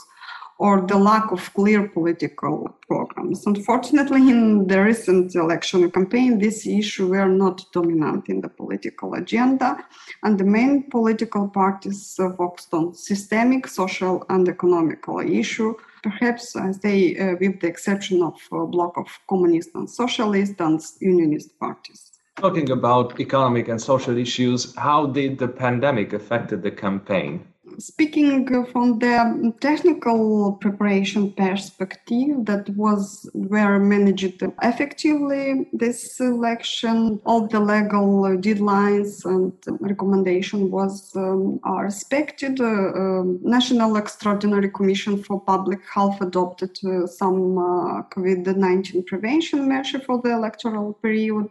or 0.60 0.82
the 0.82 0.98
lack 0.98 1.32
of 1.32 1.52
clear 1.54 1.88
political 1.88 2.78
programs. 2.88 3.48
Unfortunately, 3.48 4.30
in 4.30 4.68
the 4.68 4.84
recent 4.84 5.34
election 5.34 5.90
campaign, 5.90 6.38
this 6.38 6.68
issue 6.68 7.08
were 7.08 7.30
not 7.30 7.66
dominant 7.72 8.28
in 8.28 8.42
the 8.42 8.50
political 8.50 9.14
agenda, 9.14 9.84
and 10.24 10.38
the 10.38 10.44
main 10.44 10.84
political 10.92 11.48
parties 11.48 12.14
focused 12.16 12.74
on 12.74 12.94
systemic, 12.94 13.68
social, 13.68 14.26
and 14.30 14.50
economical 14.50 15.20
issue. 15.22 15.74
Perhaps 16.04 16.56
I 16.56 16.72
say, 16.72 17.18
uh, 17.18 17.36
with 17.40 17.60
the 17.60 17.68
exception 17.68 18.24
of 18.24 18.36
a 18.52 18.66
bloc 18.66 18.98
of 18.98 19.08
communist 19.30 19.70
and 19.76 19.90
socialist 19.90 20.56
and 20.60 20.82
unionist 21.00 21.60
parties. 21.60 22.12
Talking 22.38 22.72
about 22.72 23.20
economic 23.20 23.68
and 23.68 23.82
social 23.82 24.18
issues, 24.18 24.74
how 24.76 25.08
did 25.08 25.40
the 25.40 25.48
pandemic 25.48 26.14
affected 26.14 26.64
the 26.64 26.72
campaign? 26.72 27.46
Speaking 27.80 28.66
from 28.72 29.00
the 29.00 29.54
technical 29.62 30.54
preparation 30.54 31.32
perspective 31.34 32.46
that 32.46 32.70
was 32.76 33.30
were 33.34 33.80
managed 33.80 34.42
effectively 34.62 35.68
this 35.74 36.20
election 36.20 37.20
all 37.26 37.48
the 37.48 37.60
legal 37.60 38.22
deadlines 38.38 39.26
and 39.26 39.54
recommendation 39.80 40.70
was 40.70 41.16
um, 41.16 41.60
are 41.64 41.84
respected. 41.86 42.60
Uh, 42.60 42.66
uh, 42.66 43.24
national 43.42 43.96
extraordinary 43.96 44.70
commission 44.70 45.24
for 45.24 45.40
public 45.42 45.80
health 45.94 46.20
adopted 46.22 46.78
uh, 46.86 47.08
some 47.08 47.58
uh, 47.58 48.02
covid-19 48.14 49.06
prevention 49.06 49.68
measure 49.68 50.00
for 50.00 50.22
the 50.22 50.32
electoral 50.32 50.94
period 50.94 51.48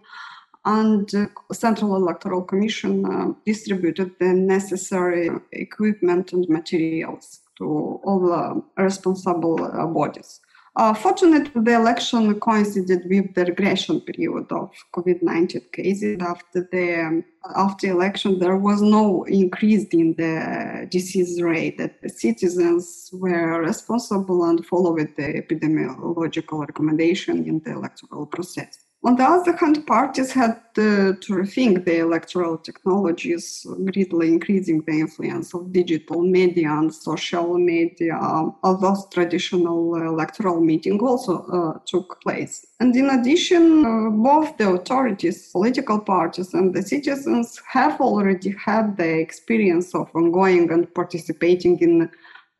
and 0.68 1.08
the 1.08 1.30
Central 1.52 1.96
Electoral 1.96 2.42
Commission 2.42 2.94
uh, 3.06 3.32
distributed 3.46 4.10
the 4.20 4.32
necessary 4.34 5.30
equipment 5.52 6.32
and 6.34 6.46
materials 6.48 7.40
to 7.56 7.64
all 8.04 8.20
the 8.20 8.82
responsible 8.82 9.56
uh, 9.64 9.86
bodies. 9.86 10.40
Uh, 10.76 10.92
fortunately, 10.94 11.60
the 11.62 11.74
election 11.74 12.38
coincided 12.38 13.00
with 13.08 13.34
the 13.34 13.46
regression 13.46 14.00
period 14.02 14.46
of 14.52 14.70
COVID-19 14.94 15.72
cases. 15.72 16.18
After 16.20 16.68
the 16.70 16.86
um, 17.00 17.24
after 17.56 17.86
election, 17.88 18.38
there 18.38 18.58
was 18.58 18.80
no 18.82 19.24
increase 19.24 19.86
in 20.02 20.14
the 20.22 20.86
disease 20.90 21.40
rate. 21.42 21.78
That 21.78 22.02
the 22.02 22.10
citizens 22.10 23.10
were 23.12 23.62
responsible 23.62 24.44
and 24.44 24.64
followed 24.66 25.08
the 25.16 25.28
epidemiological 25.42 26.60
recommendation 26.68 27.44
in 27.50 27.60
the 27.64 27.72
electoral 27.72 28.26
process. 28.26 28.87
On 29.08 29.16
the 29.16 29.24
other 29.24 29.56
hand, 29.56 29.86
parties 29.86 30.32
had 30.32 30.60
to 30.74 31.16
rethink 31.30 31.86
the 31.86 32.00
electoral 32.00 32.58
technologies, 32.58 33.66
greatly 33.86 34.28
increasing 34.28 34.82
the 34.82 35.00
influence 35.00 35.54
of 35.54 35.72
digital 35.72 36.20
media 36.20 36.70
and 36.70 36.94
social 36.94 37.56
media, 37.56 38.18
although 38.62 38.96
traditional 39.10 39.96
electoral 39.96 40.60
meeting 40.60 41.00
also 41.00 41.38
uh, 41.46 41.78
took 41.86 42.20
place. 42.20 42.66
And 42.80 42.94
in 42.94 43.08
addition, 43.08 43.86
uh, 43.86 44.10
both 44.10 44.58
the 44.58 44.72
authorities, 44.72 45.52
political 45.52 46.00
parties, 46.00 46.52
and 46.52 46.74
the 46.74 46.82
citizens 46.82 47.62
have 47.66 48.02
already 48.02 48.54
had 48.62 48.98
the 48.98 49.20
experience 49.20 49.94
of 49.94 50.10
ongoing 50.14 50.70
and 50.70 50.92
participating 50.94 51.78
in 51.80 52.10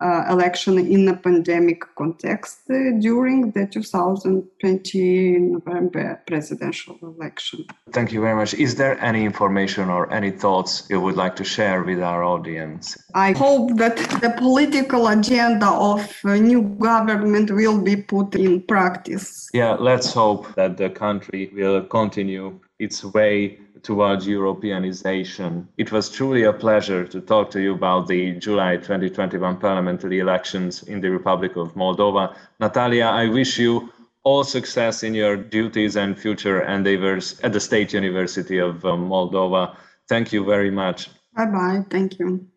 uh, 0.01 0.25
election 0.31 0.79
in 0.79 1.09
a 1.09 1.17
pandemic 1.17 1.83
context 1.97 2.61
uh, 2.71 2.93
during 3.01 3.51
the 3.51 3.67
2020 3.67 5.39
November 5.39 6.23
presidential 6.27 6.97
election. 7.03 7.65
Thank 7.93 8.13
you 8.13 8.21
very 8.21 8.37
much. 8.37 8.55
Is 8.55 8.77
there 8.77 8.99
any 9.03 9.25
information 9.25 9.89
or 9.89 10.13
any 10.13 10.31
thoughts 10.31 10.87
you 10.89 11.01
would 11.01 11.17
like 11.17 11.35
to 11.37 11.45
share 11.45 11.83
with 11.83 12.01
our 12.01 12.23
audience? 12.23 12.97
I 13.15 13.33
hope 13.33 13.77
that 13.79 13.97
the 13.97 14.35
political 14.39 15.09
agenda 15.09 15.67
of 15.67 16.09
a 16.25 16.39
new 16.39 16.63
government 16.63 17.51
will 17.51 17.81
be 17.81 17.97
put 17.97 18.35
in 18.35 18.63
practice. 18.63 19.49
Yeah, 19.53 19.75
let's 19.75 20.13
hope 20.13 20.55
that 20.55 20.77
the 20.77 20.91
country 20.91 21.51
will 21.55 21.83
continue 21.83 22.61
its 22.79 23.05
way 23.05 23.59
towards 23.83 24.27
Europeanization. 24.27 25.67
It 25.77 25.93
was 25.93 26.11
truly 26.11 26.45
a 26.45 26.53
pleasure 26.53 27.07
to 27.07 27.21
talk 27.21 27.51
to 27.53 27.61
you 27.61 27.75
about 27.75 28.09
the 28.09 28.33
July 28.33 28.77
2021 28.77 29.59
parliamentary 29.59 30.19
elections 30.19 30.83
in 30.83 31.01
the 31.01 31.11
Republic 31.11 31.57
of 31.57 31.75
Moldova. 31.75 32.35
Natalia, 32.61 33.07
I 33.07 33.29
wish 33.29 33.59
you 33.59 33.93
all 34.25 34.45
success 34.45 35.03
in 35.03 35.15
your 35.15 35.37
duties 35.37 35.97
and 35.97 36.19
future 36.19 36.63
endeavors 36.63 37.39
at 37.41 37.53
the 37.53 37.61
State 37.61 37.93
University 37.93 38.59
of 38.59 38.85
uh, 38.85 38.89
Moldova. 38.91 39.77
Thank 40.09 40.33
you 40.33 40.45
very 40.45 40.71
much. 40.71 41.11
Bye 41.37 41.47
bye. 41.47 41.85
Thank 41.91 42.19
you. 42.19 42.49